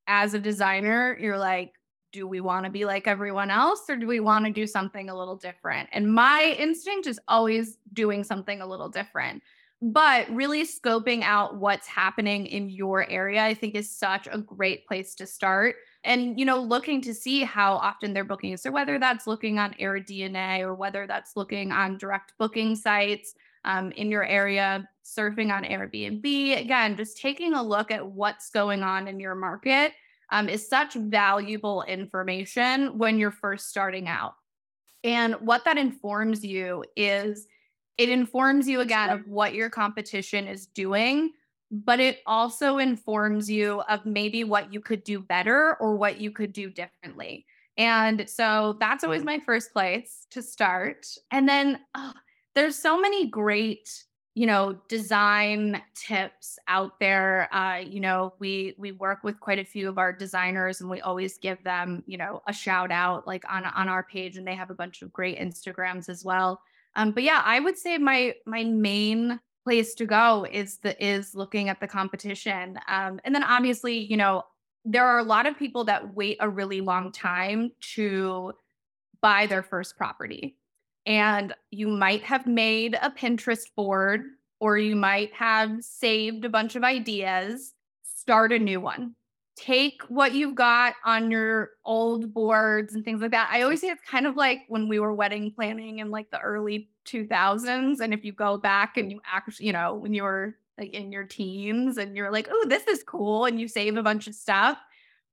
as 0.07 0.33
a 0.33 0.39
designer, 0.39 1.17
you're 1.19 1.37
like, 1.37 1.73
do 2.11 2.27
we 2.27 2.39
want 2.39 2.65
to 2.65 2.71
be 2.71 2.85
like 2.85 3.07
everyone 3.07 3.51
else 3.51 3.81
or 3.89 3.97
do 3.97 4.07
we 4.07 4.19
want 4.19 4.45
to 4.45 4.51
do 4.51 4.65
something 4.65 5.09
a 5.09 5.17
little 5.17 5.35
different? 5.35 5.89
And 5.91 6.13
my 6.13 6.55
instinct 6.57 7.07
is 7.07 7.19
always 7.27 7.77
doing 7.93 8.23
something 8.23 8.61
a 8.61 8.67
little 8.67 8.89
different 8.89 9.43
but 9.93 10.27
really 10.29 10.65
scoping 10.65 11.21
out 11.21 11.57
what's 11.57 11.85
happening 11.85 12.47
in 12.47 12.69
your 12.69 13.07
area 13.09 13.43
i 13.43 13.53
think 13.53 13.75
is 13.75 13.89
such 13.89 14.27
a 14.31 14.39
great 14.39 14.85
place 14.87 15.15
to 15.15 15.25
start. 15.27 15.75
And 16.03 16.39
you 16.39 16.45
know 16.45 16.59
looking 16.59 17.01
to 17.01 17.13
see 17.13 17.43
how 17.43 17.75
often 17.75 18.13
they're 18.13 18.23
booking 18.23 18.57
so 18.57 18.71
whether 18.71 18.99
that's 18.99 19.27
looking 19.27 19.57
on 19.57 19.73
AirDNA 19.73 20.59
or 20.61 20.75
whether 20.75 21.07
that's 21.07 21.35
looking 21.35 21.71
on 21.71 21.97
direct 21.97 22.33
booking 22.37 22.75
sites 22.75 23.33
um, 23.63 23.91
in 23.93 24.11
your 24.11 24.23
area 24.23 24.87
surfing 25.03 25.51
on 25.51 25.63
airbnb 25.63 26.61
again 26.61 26.95
just 26.95 27.17
taking 27.17 27.53
a 27.53 27.63
look 27.63 27.89
at 27.89 28.05
what's 28.05 28.51
going 28.51 28.83
on 28.83 29.07
in 29.07 29.19
your 29.19 29.35
market 29.35 29.93
um, 30.31 30.49
is 30.49 30.67
such 30.67 30.93
valuable 30.93 31.83
information 31.83 32.97
when 32.97 33.17
you're 33.17 33.31
first 33.31 33.69
starting 33.69 34.07
out. 34.07 34.35
And 35.03 35.35
what 35.35 35.65
that 35.65 35.77
informs 35.77 36.43
you 36.43 36.83
is 36.95 37.47
it 37.97 38.09
informs 38.09 38.67
you 38.67 38.81
again 38.81 39.09
of 39.09 39.27
what 39.27 39.53
your 39.53 39.69
competition 39.69 40.47
is 40.47 40.67
doing, 40.67 41.31
but 41.71 41.99
it 41.99 42.19
also 42.25 42.77
informs 42.77 43.49
you 43.49 43.81
of 43.89 44.05
maybe 44.05 44.43
what 44.43 44.73
you 44.73 44.81
could 44.81 45.03
do 45.03 45.19
better 45.19 45.77
or 45.79 45.95
what 45.95 46.19
you 46.19 46.31
could 46.31 46.53
do 46.53 46.69
differently. 46.69 47.45
And 47.77 48.29
so 48.29 48.77
that's 48.79 49.03
always 49.03 49.23
my 49.23 49.39
first 49.45 49.73
place 49.73 50.27
to 50.31 50.41
start. 50.41 51.07
And 51.31 51.47
then 51.47 51.79
oh, 51.95 52.13
there's 52.53 52.77
so 52.77 52.99
many 52.99 53.27
great 53.27 53.89
you 54.35 54.45
know 54.45 54.77
design 54.89 55.81
tips 55.95 56.59
out 56.67 56.99
there 56.99 57.53
uh, 57.55 57.77
you 57.77 58.01
know 58.01 58.33
we 58.37 58.75
we 58.77 58.91
work 58.91 59.23
with 59.23 59.39
quite 59.39 59.59
a 59.59 59.65
few 59.65 59.87
of 59.87 59.97
our 59.97 60.11
designers 60.11 60.81
and 60.81 60.89
we 60.89 60.99
always 61.01 61.37
give 61.37 61.63
them 61.63 62.03
you 62.05 62.17
know 62.17 62.41
a 62.47 62.53
shout 62.53 62.91
out 62.91 63.25
like 63.25 63.43
on 63.49 63.63
on 63.65 63.87
our 63.87 64.03
page 64.03 64.37
and 64.37 64.45
they 64.45 64.53
have 64.53 64.69
a 64.69 64.75
bunch 64.75 65.01
of 65.01 65.13
great 65.13 65.39
instagrams 65.39 66.09
as 66.09 66.25
well 66.25 66.61
um, 66.95 67.11
but 67.11 67.23
yeah, 67.23 67.41
I 67.43 67.59
would 67.59 67.77
say 67.77 67.97
my 67.97 68.35
my 68.45 68.63
main 68.63 69.39
place 69.63 69.95
to 69.95 70.05
go 70.05 70.45
is 70.51 70.77
the 70.77 71.03
is 71.03 71.35
looking 71.35 71.69
at 71.69 71.79
the 71.79 71.87
competition. 71.87 72.79
Um, 72.87 73.19
and 73.23 73.33
then 73.33 73.43
obviously, 73.43 73.97
you 73.97 74.17
know, 74.17 74.43
there 74.85 75.05
are 75.05 75.19
a 75.19 75.23
lot 75.23 75.45
of 75.45 75.57
people 75.57 75.83
that 75.85 76.13
wait 76.13 76.37
a 76.39 76.49
really 76.49 76.81
long 76.81 77.11
time 77.11 77.71
to 77.95 78.53
buy 79.21 79.47
their 79.47 79.63
first 79.63 79.97
property. 79.97 80.57
And 81.05 81.53
you 81.71 81.87
might 81.87 82.23
have 82.23 82.47
made 82.47 82.95
a 83.01 83.11
Pinterest 83.11 83.65
board 83.75 84.23
or 84.59 84.77
you 84.77 84.95
might 84.95 85.33
have 85.33 85.83
saved 85.83 86.45
a 86.45 86.49
bunch 86.49 86.75
of 86.75 86.83
ideas, 86.83 87.73
start 88.03 88.51
a 88.51 88.59
new 88.59 88.79
one 88.79 89.15
take 89.55 90.01
what 90.09 90.33
you've 90.33 90.55
got 90.55 90.95
on 91.05 91.31
your 91.31 91.71
old 91.85 92.33
boards 92.33 92.93
and 92.93 93.05
things 93.05 93.21
like 93.21 93.31
that. 93.31 93.49
I 93.51 93.61
always 93.61 93.81
say 93.81 93.87
it's 93.87 94.03
kind 94.03 94.27
of 94.27 94.35
like 94.35 94.59
when 94.67 94.89
we 94.89 94.99
were 94.99 95.13
wedding 95.13 95.51
planning 95.51 95.99
in 95.99 96.11
like 96.11 96.29
the 96.29 96.39
early 96.39 96.89
2000s. 97.05 98.01
And 98.01 98.13
if 98.13 98.25
you 98.25 98.33
go 98.33 98.57
back 98.57 98.97
and 98.97 99.11
you 99.11 99.21
actually, 99.25 99.67
you 99.67 99.73
know, 99.73 99.95
when 99.95 100.13
you 100.13 100.23
were 100.23 100.57
like 100.77 100.93
in 100.93 101.11
your 101.11 101.23
teens 101.23 101.97
and 101.97 102.17
you're 102.17 102.31
like, 102.31 102.49
oh, 102.51 102.65
this 102.67 102.85
is 102.87 103.03
cool. 103.03 103.45
And 103.45 103.59
you 103.59 103.67
save 103.67 103.95
a 103.95 104.03
bunch 104.03 104.27
of 104.27 104.35
stuff. 104.35 104.77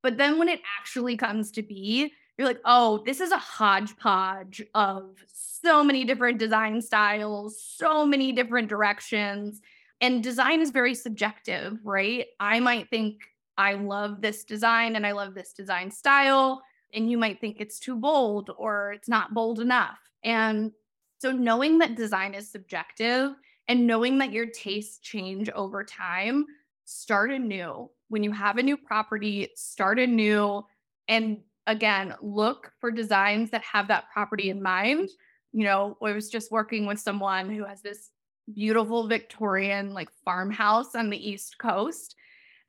But 0.03 0.19
then 0.19 0.39
when 0.39 0.49
it 0.49 0.61
actually 0.79 1.17
comes 1.17 1.51
to 1.53 1.63
be, 1.63 2.13
you're 2.39 2.47
like, 2.47 2.61
oh, 2.65 3.03
this 3.05 3.21
is 3.21 3.33
a 3.33 3.39
hodgepodge 3.39 4.63
of 4.75 5.17
so 5.27 5.83
many 5.83 6.05
different 6.05 6.39
design 6.39 6.81
styles, 6.81 7.61
so 7.61 8.05
many 8.07 8.33
different 8.33 8.69
directions. 8.69 9.61
And 10.01 10.23
design 10.23 10.61
is 10.61 10.71
very 10.71 10.95
subjective, 10.95 11.79
right? 11.85 12.27
I 12.41 12.59
might 12.61 12.89
think 12.91 13.21
I 13.59 13.75
love 13.75 14.21
this 14.21 14.45
design 14.45 14.97
and 14.97 15.07
I 15.07 15.13
love 15.13 15.35
this 15.35 15.53
design 15.53 15.91
style. 15.91 16.63
And 16.95 17.11
you 17.11 17.19
might 17.19 17.41
think 17.41 17.57
it's 17.59 17.79
too 17.79 17.97
bold 17.97 18.51
or 18.57 18.93
it's 18.93 19.09
not 19.09 19.35
bold 19.35 19.61
enough. 19.61 19.99
And 20.25 20.73
so, 21.19 21.33
knowing 21.33 21.79
that 21.79 21.95
design 21.95 22.35
is 22.35 22.51
subjective 22.51 23.33
and 23.69 23.87
knowing 23.87 24.19
that 24.19 24.33
your 24.33 24.47
tastes 24.47 24.99
change 24.99 25.49
over 25.51 25.85
time, 25.85 26.47
start 26.85 27.31
anew. 27.31 27.89
When 28.09 28.23
you 28.23 28.33
have 28.33 28.59
a 28.59 28.63
new 28.63 28.77
property, 28.77 29.49
start 29.55 29.99
anew. 29.99 30.65
And 31.09 31.39
again, 31.67 32.15
look 32.21 32.73
for 32.81 32.91
designs 32.91 33.51
that 33.51 33.63
have 33.63 33.89
that 33.89 34.11
property 34.13 34.51
in 34.51 34.63
mind. 34.63 35.09
You 35.53 35.65
know, 35.65 35.97
I 36.03 36.13
was 36.13 36.29
just 36.29 36.51
working 36.51 36.87
with 36.87 36.99
someone 36.99 37.49
who 37.49 37.65
has 37.65 37.83
this 37.83 38.11
beautiful 38.53 39.07
Victorian 39.07 39.95
like 39.95 40.11
farmhouse 40.25 40.95
on 40.95 41.09
the 41.09 41.31
East 41.31 41.59
Coast 41.59 42.17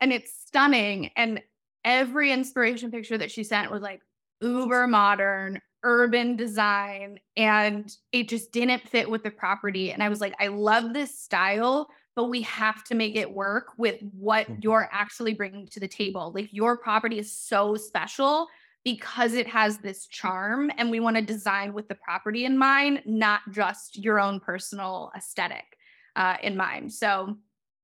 and 0.04 0.12
it's 0.12 0.34
stunning. 0.46 1.12
And 1.16 1.42
every 1.86 2.34
inspiration 2.34 2.92
picture 2.92 3.18
that 3.18 3.32
she 3.32 3.46
sent 3.46 3.72
was 3.72 3.82
like 3.82 4.02
uber 4.42 4.86
modern, 4.86 5.62
urban 5.82 6.36
design, 6.36 7.20
and 7.38 7.90
it 8.12 8.28
just 8.28 8.52
didn't 8.52 8.88
fit 8.90 9.10
with 9.10 9.24
the 9.24 9.32
property. 9.32 9.94
And 9.94 10.04
I 10.04 10.10
was 10.10 10.20
like, 10.20 10.36
I 10.42 10.48
love 10.48 10.94
this 10.94 11.18
style, 11.18 11.88
but 12.18 12.26
we 12.26 12.42
have 12.42 12.84
to 12.84 12.96
make 12.96 13.16
it 13.16 13.34
work 13.34 13.68
with 13.78 14.02
what 14.12 14.46
mm-hmm. 14.48 14.60
you're 14.62 14.90
actually 14.92 15.36
bringing 15.36 15.68
to 15.68 15.80
the 15.80 15.88
table. 15.88 16.34
Like 16.36 16.50
your 16.52 16.78
property 16.78 17.18
is 17.18 17.32
so 17.32 17.78
special 17.78 18.50
because 18.84 19.34
it 19.36 19.48
has 19.48 19.78
this 19.78 20.06
charm 20.08 20.70
and 20.78 20.92
we 20.92 21.00
want 21.00 21.16
to 21.16 21.22
design 21.22 21.74
with 21.74 21.88
the 21.88 21.96
property 21.96 22.44
in 22.44 22.58
mind 22.58 23.02
not 23.06 23.40
just 23.52 23.98
your 23.98 24.20
own 24.20 24.42
personal 24.42 25.10
aesthetic 25.16 25.78
uh, 26.18 26.36
in 26.44 26.58
mind 26.58 26.92
so 26.92 27.38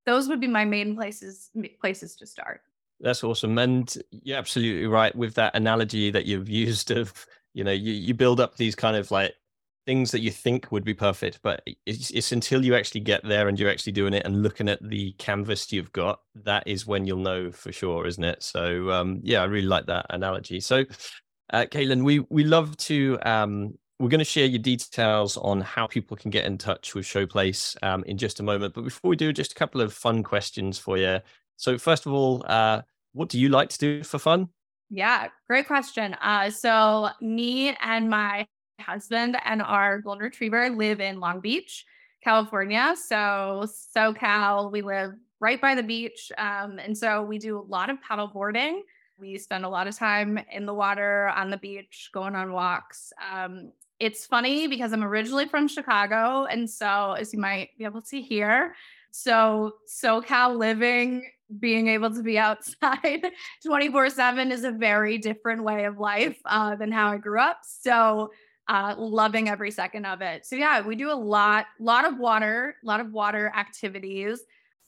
those 0.09 0.27
would 0.27 0.41
be 0.41 0.47
my 0.47 0.65
main 0.65 0.95
places 0.95 1.51
places 1.79 2.15
to 2.15 2.25
start. 2.25 2.61
That's 2.99 3.23
awesome. 3.23 3.57
And 3.59 3.95
you're 4.09 4.39
absolutely 4.39 4.87
right 4.87 5.15
with 5.15 5.35
that 5.35 5.55
analogy 5.55 6.09
that 6.09 6.25
you've 6.25 6.49
used 6.49 6.89
of, 6.91 7.13
you 7.53 7.63
know, 7.63 7.71
you, 7.71 7.93
you 7.93 8.13
build 8.15 8.39
up 8.39 8.57
these 8.57 8.75
kind 8.75 8.97
of 8.97 9.11
like 9.11 9.35
things 9.85 10.11
that 10.11 10.21
you 10.21 10.31
think 10.31 10.71
would 10.71 10.83
be 10.83 10.95
perfect, 10.95 11.39
but 11.43 11.61
it's, 11.85 12.09
it's 12.09 12.31
until 12.31 12.65
you 12.65 12.75
actually 12.75 13.01
get 13.01 13.23
there 13.23 13.47
and 13.47 13.59
you're 13.59 13.69
actually 13.69 13.93
doing 13.93 14.13
it 14.13 14.25
and 14.25 14.43
looking 14.43 14.67
at 14.67 14.81
the 14.89 15.13
canvas 15.13 15.71
you've 15.71 15.93
got, 15.93 16.21
that 16.43 16.63
is 16.65 16.87
when 16.87 17.05
you'll 17.05 17.19
know 17.19 17.51
for 17.51 17.71
sure, 17.71 18.07
isn't 18.07 18.23
it? 18.23 18.41
So 18.41 18.89
um, 18.89 19.19
yeah, 19.23 19.41
I 19.41 19.45
really 19.45 19.67
like 19.67 19.85
that 19.85 20.07
analogy. 20.09 20.59
So 20.59 20.85
uh, 21.53 21.65
Caitlin, 21.71 22.03
we 22.03 22.19
we 22.29 22.43
love 22.43 22.75
to 22.77 23.17
um, 23.21 23.77
we're 23.99 24.09
going 24.09 24.19
to 24.19 24.25
share 24.25 24.45
your 24.45 24.59
details 24.59 25.35
on 25.37 25.59
how 25.59 25.85
people 25.85 26.15
can 26.15 26.31
get 26.31 26.45
in 26.45 26.57
touch 26.57 26.95
with 26.95 27.05
Showplace 27.05 27.75
um, 27.83 28.03
in 28.05 28.17
just 28.17 28.39
a 28.39 28.43
moment. 28.43 28.73
But 28.73 28.85
before 28.85 29.09
we 29.09 29.17
do, 29.17 29.33
just 29.33 29.51
a 29.51 29.55
couple 29.55 29.81
of 29.81 29.93
fun 29.93 30.23
questions 30.23 30.79
for 30.79 30.97
you. 30.97 31.19
So 31.57 31.77
first 31.77 32.05
of 32.05 32.13
all, 32.13 32.43
uh, 32.47 32.81
what 33.11 33.27
do 33.27 33.37
you 33.37 33.49
like 33.49 33.67
to 33.69 33.77
do 33.77 34.03
for 34.03 34.17
fun? 34.17 34.47
Yeah, 34.89 35.27
great 35.47 35.67
question. 35.67 36.15
Uh, 36.21 36.49
so 36.49 37.09
me 37.19 37.75
and 37.81 38.09
my 38.09 38.47
husband 38.79 39.37
and 39.43 39.61
our 39.61 39.99
golden 39.99 40.23
retriever 40.23 40.69
live 40.69 41.01
in 41.01 41.19
Long 41.19 41.41
Beach, 41.41 41.85
California. 42.23 42.95
So 42.95 43.65
SoCal, 43.95 44.71
we 44.71 44.81
live 44.81 45.11
right 45.41 45.59
by 45.59 45.75
the 45.75 45.83
beach, 45.83 46.31
um, 46.37 46.79
and 46.79 46.97
so 46.97 47.23
we 47.23 47.37
do 47.37 47.59
a 47.59 47.61
lot 47.61 47.89
of 47.89 48.01
paddle 48.01 48.27
boarding. 48.27 48.83
We 49.17 49.37
spend 49.37 49.65
a 49.65 49.69
lot 49.69 49.87
of 49.87 49.97
time 49.97 50.39
in 50.51 50.65
the 50.65 50.73
water 50.73 51.27
on 51.35 51.49
the 51.49 51.57
beach, 51.57 52.09
going 52.13 52.35
on 52.35 52.53
walks. 52.53 53.11
Um, 53.31 53.73
it's 53.99 54.25
funny 54.25 54.67
because 54.67 54.93
I'm 54.93 55.03
originally 55.03 55.47
from 55.47 55.67
Chicago. 55.67 56.45
And 56.45 56.69
so, 56.69 57.13
as 57.13 57.33
you 57.33 57.39
might 57.39 57.77
be 57.77 57.85
able 57.85 58.01
to 58.03 58.21
hear, 58.21 58.75
so 59.11 59.73
SoCal 59.87 60.57
living, 60.57 61.29
being 61.59 61.87
able 61.87 62.13
to 62.13 62.23
be 62.23 62.37
outside 62.37 63.27
24 63.65 64.09
7 64.09 64.51
is 64.51 64.63
a 64.63 64.71
very 64.71 65.17
different 65.17 65.63
way 65.63 65.85
of 65.85 65.97
life 65.97 66.37
uh, 66.45 66.75
than 66.75 66.91
how 66.91 67.11
I 67.11 67.17
grew 67.17 67.39
up. 67.39 67.59
So, 67.63 68.31
uh, 68.67 68.93
loving 68.97 69.49
every 69.49 69.71
second 69.71 70.05
of 70.05 70.21
it. 70.21 70.45
So, 70.45 70.55
yeah, 70.55 70.81
we 70.81 70.95
do 70.95 71.11
a 71.11 71.13
lot, 71.13 71.65
lot 71.79 72.05
of 72.05 72.19
water, 72.19 72.75
a 72.83 72.87
lot 72.87 72.99
of 72.99 73.11
water 73.11 73.51
activities. 73.55 74.41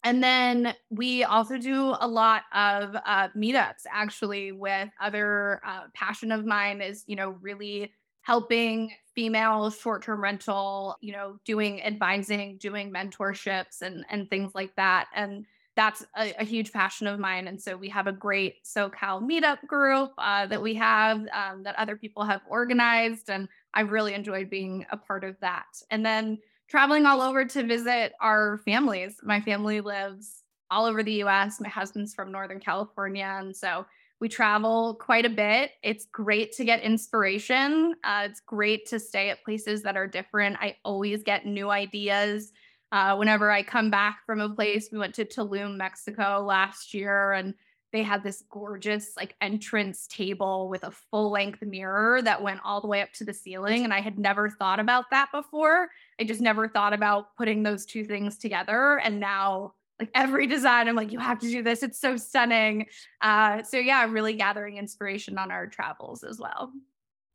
And 0.04 0.24
then 0.24 0.74
we 0.90 1.24
also 1.24 1.58
do 1.58 1.96
a 2.00 2.08
lot 2.08 2.44
of 2.54 2.96
uh, 3.06 3.28
meetups 3.38 3.84
actually 3.92 4.52
with 4.52 4.90
other 5.00 5.62
uh, 5.66 5.84
passion 5.94 6.32
of 6.32 6.46
mine 6.46 6.82
is, 6.82 7.04
you 7.08 7.16
know, 7.16 7.38
really 7.42 7.92
helping 8.22 8.92
female 9.14 9.70
short-term 9.70 10.22
rental, 10.22 10.96
you 11.02 11.12
know, 11.12 11.38
doing 11.46 11.82
advising, 11.84 12.58
doing 12.58 12.92
mentorships 12.92 13.82
and 13.82 14.06
and 14.10 14.30
things 14.30 14.54
like 14.56 14.76
that. 14.76 15.08
And 15.14 15.46
that's 15.76 16.06
a, 16.18 16.34
a 16.40 16.44
huge 16.44 16.72
passion 16.72 17.08
of 17.08 17.20
mine. 17.20 17.48
And 17.48 17.62
so 17.62 17.78
we 17.78 17.90
have 17.90 18.08
a 18.08 18.12
great 18.12 18.64
SoCal 18.64 19.22
meetup 19.22 19.66
group 19.68 20.12
uh, 20.18 20.46
that 20.48 20.62
we 20.62 20.74
have 20.76 21.22
um, 21.34 21.64
that 21.64 21.76
other 21.78 21.96
people 21.96 22.24
have 22.24 22.42
organized. 22.50 23.30
And 23.30 23.48
I've 23.74 23.92
really 23.92 24.14
enjoyed 24.14 24.50
being 24.50 24.86
a 24.92 24.98
part 24.98 25.24
of 25.24 25.40
that. 25.40 25.68
And 25.90 26.06
then 26.06 26.40
traveling 26.68 27.06
all 27.06 27.22
over 27.22 27.46
to 27.46 27.64
visit 27.64 28.14
our 28.20 28.60
families. 28.60 29.18
My 29.24 29.42
family 29.42 29.82
lives 29.82 30.44
all 30.70 30.86
over 30.86 31.04
the 31.04 31.24
US. 31.24 31.60
My 31.60 31.70
husband's 31.70 32.14
from 32.14 32.32
Northern 32.32 32.60
California. 32.60 33.38
And 33.40 33.56
so 33.56 33.86
we 34.22 34.30
travel 34.30 34.94
quite 35.02 35.26
a 35.26 35.30
bit. 35.30 35.72
It's 35.82 36.06
great 36.06 36.54
to 36.54 36.64
get 36.64 36.82
inspiration. 36.84 37.96
Uh, 38.04 38.28
it's 38.30 38.40
great 38.40 38.86
to 38.90 39.00
stay 39.00 39.32
at 39.32 39.44
places 39.44 39.82
that 39.82 39.98
are 39.98 40.08
different. 40.08 40.58
I 40.62 40.78
always 40.86 41.24
get 41.24 41.48
new 41.48 41.72
ideas. 41.72 42.54
Uh, 42.92 43.16
whenever 43.16 43.50
I 43.50 43.64
come 43.64 43.90
back 43.90 44.20
from 44.28 44.40
a 44.40 44.50
place, 44.50 44.90
we 44.92 45.00
went 45.00 45.16
to 45.16 45.26
Tulum, 45.26 45.76
Mexico 45.76 46.44
last 46.46 46.94
year, 46.94 47.32
and 47.32 47.56
they 47.92 48.04
had 48.04 48.22
this 48.22 48.44
gorgeous 48.50 49.18
like 49.18 49.36
entrance 49.42 50.06
table 50.08 50.70
with 50.70 50.84
a 50.84 50.92
full 50.92 51.32
length 51.32 51.64
mirror 51.64 52.22
that 52.22 52.44
went 52.44 52.60
all 52.64 52.80
the 52.80 52.88
way 52.88 53.02
up 53.02 53.12
to 53.14 53.26
the 53.26 53.34
ceiling. 53.34 53.84
And 53.84 53.94
I 53.94 54.02
had 54.02 54.20
never 54.20 54.50
thought 54.50 54.80
about 54.80 55.06
that 55.10 55.30
before. 55.34 55.90
I 56.20 56.26
just 56.26 56.42
never 56.42 56.70
thought 56.70 56.94
about 56.94 57.36
putting 57.36 57.64
those 57.64 57.86
two 57.86 58.06
things 58.06 58.38
together. 58.38 59.00
And 59.04 59.20
now 59.20 59.74
like 60.02 60.10
every 60.16 60.48
design 60.48 60.88
i'm 60.88 60.96
like 60.96 61.12
you 61.12 61.20
have 61.20 61.40
to 61.40 61.48
do 61.48 61.62
this 61.62 61.84
it's 61.84 62.00
so 62.00 62.18
stunning. 62.18 62.88
Uh 63.22 63.64
so 63.64 63.78
yeah 63.78 64.06
really 64.06 64.34
gathering 64.34 64.78
inspiration 64.78 65.38
on 65.38 65.52
our 65.52 65.68
travels 65.68 66.24
as 66.24 66.40
well. 66.40 66.72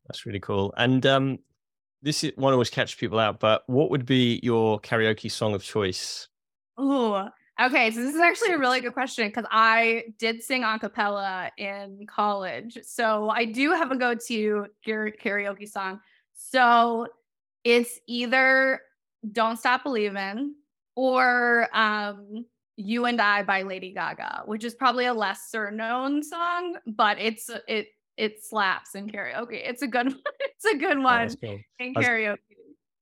That's 0.07 0.25
really 0.25 0.39
cool 0.39 0.73
and 0.77 1.05
um 1.05 1.39
this 2.01 2.23
is 2.23 2.31
one 2.35 2.53
always 2.53 2.69
catch 2.69 2.97
people 2.97 3.19
out 3.19 3.39
but 3.39 3.63
what 3.67 3.89
would 3.89 4.05
be 4.05 4.39
your 4.43 4.79
karaoke 4.81 5.31
song 5.31 5.55
of 5.55 5.63
choice? 5.63 6.27
Oh 6.77 7.29
okay 7.59 7.89
so 7.91 8.01
this 8.01 8.13
is 8.13 8.21
actually 8.21 8.51
a 8.51 8.57
really 8.59 8.81
good 8.81 8.93
question 8.93 9.27
because 9.27 9.45
i 9.49 10.03
did 10.19 10.43
sing 10.43 10.63
a 10.63 10.77
cappella 10.77 11.49
in 11.57 12.05
college 12.05 12.77
so 12.83 13.29
i 13.29 13.45
do 13.45 13.71
have 13.71 13.89
a 13.89 13.97
go-to 13.97 14.67
karaoke 14.85 15.67
song. 15.67 15.99
So 16.35 17.07
it's 17.63 17.99
either 18.07 18.81
don't 19.31 19.57
stop 19.57 19.83
believing 19.83 20.53
or 20.95 21.67
um 21.73 22.45
you 22.77 23.05
and 23.05 23.19
I 23.19 23.43
by 23.43 23.63
Lady 23.63 23.91
Gaga, 23.91 24.43
which 24.45 24.63
is 24.63 24.75
probably 24.75 25.07
a 25.07 25.13
lesser 25.13 25.71
known 25.71 26.23
song, 26.23 26.77
but 26.85 27.19
it's 27.19 27.49
it 27.67 27.87
it 28.15 28.43
slaps 28.43 28.95
in 28.95 29.09
karaoke. 29.09 29.61
It's 29.63 29.81
a 29.81 29.87
good 29.87 30.07
one. 30.07 30.21
It's 30.57 30.65
a 30.65 30.77
good 30.77 30.97
one 30.97 31.35
cool. 31.35 31.59
in 31.77 31.93
karaoke. 31.93 32.37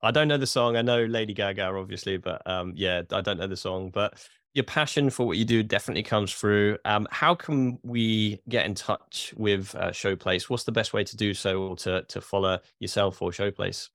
I 0.01 0.11
don't 0.11 0.27
know 0.27 0.38
the 0.38 0.45
song. 0.45 0.75
I 0.75 0.81
know 0.81 1.05
Lady 1.05 1.33
Gaga, 1.33 1.63
obviously, 1.63 2.17
but 2.17 2.45
um, 2.45 2.73
yeah, 2.75 3.01
I 3.11 3.21
don't 3.21 3.38
know 3.39 3.47
the 3.47 3.55
song. 3.55 3.91
But 3.91 4.27
your 4.53 4.65
passion 4.65 5.09
for 5.09 5.25
what 5.25 5.38
you 5.38 5.45
do 5.45 5.63
definitely 5.63 6.03
comes 6.03 6.33
through. 6.33 6.77
Um, 6.83 7.07
how 7.11 7.33
can 7.33 7.79
we 7.83 8.41
get 8.49 8.65
in 8.65 8.75
touch 8.75 9.33
with 9.38 9.73
uh, 9.75 9.91
Showplace? 9.91 10.49
What's 10.49 10.65
the 10.65 10.73
best 10.73 10.93
way 10.93 11.05
to 11.05 11.15
do 11.15 11.33
so, 11.33 11.61
or 11.61 11.75
to 11.77 12.03
to 12.03 12.19
follow 12.19 12.59
yourself 12.79 13.21
or 13.21 13.31
Showplace? 13.31 13.89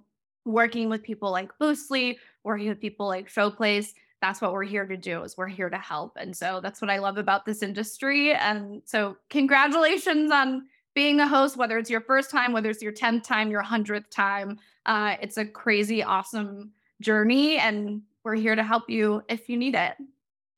working 0.44 0.88
with 0.88 1.02
people 1.02 1.30
like 1.30 1.50
Boostly, 1.58 2.16
working 2.44 2.68
with 2.68 2.80
people 2.80 3.06
like 3.06 3.28
Showplace. 3.28 3.92
That's 4.22 4.40
what 4.40 4.52
we're 4.52 4.64
here 4.64 4.86
to 4.86 4.96
do 4.96 5.22
is 5.22 5.36
we're 5.36 5.46
here 5.46 5.68
to 5.68 5.76
help. 5.76 6.16
And 6.16 6.34
so 6.34 6.60
that's 6.62 6.80
what 6.80 6.90
I 6.90 6.98
love 6.98 7.18
about 7.18 7.44
this 7.44 7.62
industry. 7.62 8.32
And 8.32 8.80
so 8.86 9.16
congratulations 9.28 10.32
on 10.32 10.66
being 10.94 11.20
a 11.20 11.28
host, 11.28 11.58
whether 11.58 11.76
it's 11.76 11.90
your 11.90 12.00
first 12.00 12.30
time, 12.30 12.52
whether 12.52 12.70
it's 12.70 12.82
your 12.82 12.92
10th 12.92 13.24
time, 13.24 13.50
your 13.50 13.62
100th 13.62 14.08
time. 14.10 14.58
Uh, 14.86 15.16
it's 15.20 15.36
a 15.36 15.44
crazy, 15.44 16.02
awesome 16.02 16.70
journey. 17.02 17.58
And 17.58 18.00
we're 18.24 18.36
here 18.36 18.56
to 18.56 18.62
help 18.62 18.88
you 18.88 19.22
if 19.28 19.50
you 19.50 19.58
need 19.58 19.74
it. 19.74 19.96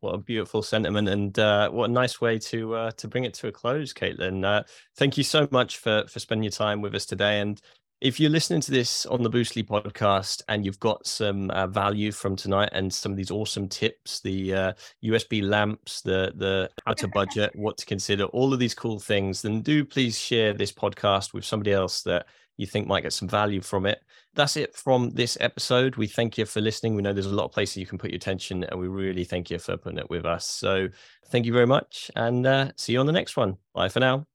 What 0.00 0.14
a 0.14 0.18
beautiful 0.18 0.62
sentiment, 0.62 1.08
and 1.08 1.36
uh, 1.38 1.70
what 1.70 1.90
a 1.90 1.92
nice 1.92 2.20
way 2.20 2.38
to 2.38 2.74
uh, 2.74 2.90
to 2.92 3.08
bring 3.08 3.24
it 3.24 3.34
to 3.34 3.48
a 3.48 3.52
close, 3.52 3.92
Caitlin. 3.92 4.44
Uh, 4.44 4.62
thank 4.96 5.18
you 5.18 5.24
so 5.24 5.48
much 5.50 5.78
for 5.78 6.04
for 6.08 6.20
spending 6.20 6.44
your 6.44 6.52
time 6.52 6.80
with 6.80 6.94
us 6.94 7.04
today. 7.04 7.40
And 7.40 7.60
if 8.00 8.20
you're 8.20 8.30
listening 8.30 8.60
to 8.60 8.70
this 8.70 9.06
on 9.06 9.24
the 9.24 9.30
Boostly 9.30 9.66
podcast 9.66 10.42
and 10.48 10.64
you've 10.64 10.78
got 10.78 11.04
some 11.04 11.50
uh, 11.50 11.66
value 11.66 12.12
from 12.12 12.36
tonight 12.36 12.68
and 12.70 12.94
some 12.94 13.10
of 13.10 13.16
these 13.16 13.32
awesome 13.32 13.68
tips, 13.68 14.20
the 14.20 14.54
uh, 14.54 14.72
USB 15.04 15.42
lamps, 15.42 16.00
the 16.02 16.32
the 16.36 16.70
how 16.86 16.92
to 16.92 17.08
budget, 17.08 17.50
what 17.56 17.76
to 17.78 17.86
consider, 17.86 18.24
all 18.26 18.52
of 18.52 18.60
these 18.60 18.74
cool 18.74 19.00
things, 19.00 19.42
then 19.42 19.62
do 19.62 19.84
please 19.84 20.16
share 20.16 20.52
this 20.54 20.70
podcast 20.70 21.34
with 21.34 21.44
somebody 21.44 21.72
else 21.72 22.02
that 22.02 22.26
you 22.56 22.66
think 22.66 22.86
might 22.86 23.02
get 23.02 23.12
some 23.12 23.28
value 23.28 23.60
from 23.60 23.84
it. 23.84 24.00
That's 24.38 24.56
it 24.56 24.76
from 24.76 25.10
this 25.10 25.36
episode. 25.40 25.96
We 25.96 26.06
thank 26.06 26.38
you 26.38 26.46
for 26.46 26.60
listening. 26.60 26.94
We 26.94 27.02
know 27.02 27.12
there's 27.12 27.26
a 27.26 27.34
lot 27.34 27.46
of 27.46 27.50
places 27.50 27.78
you 27.78 27.86
can 27.86 27.98
put 27.98 28.10
your 28.10 28.18
attention, 28.18 28.62
and 28.62 28.78
we 28.78 28.86
really 28.86 29.24
thank 29.24 29.50
you 29.50 29.58
for 29.58 29.76
putting 29.76 29.98
it 29.98 30.08
with 30.10 30.24
us. 30.24 30.46
So 30.46 30.90
thank 31.26 31.44
you 31.44 31.52
very 31.52 31.66
much, 31.66 32.08
and 32.14 32.46
uh, 32.46 32.70
see 32.76 32.92
you 32.92 33.00
on 33.00 33.06
the 33.06 33.12
next 33.12 33.36
one. 33.36 33.56
Bye 33.74 33.88
for 33.88 33.98
now. 33.98 34.28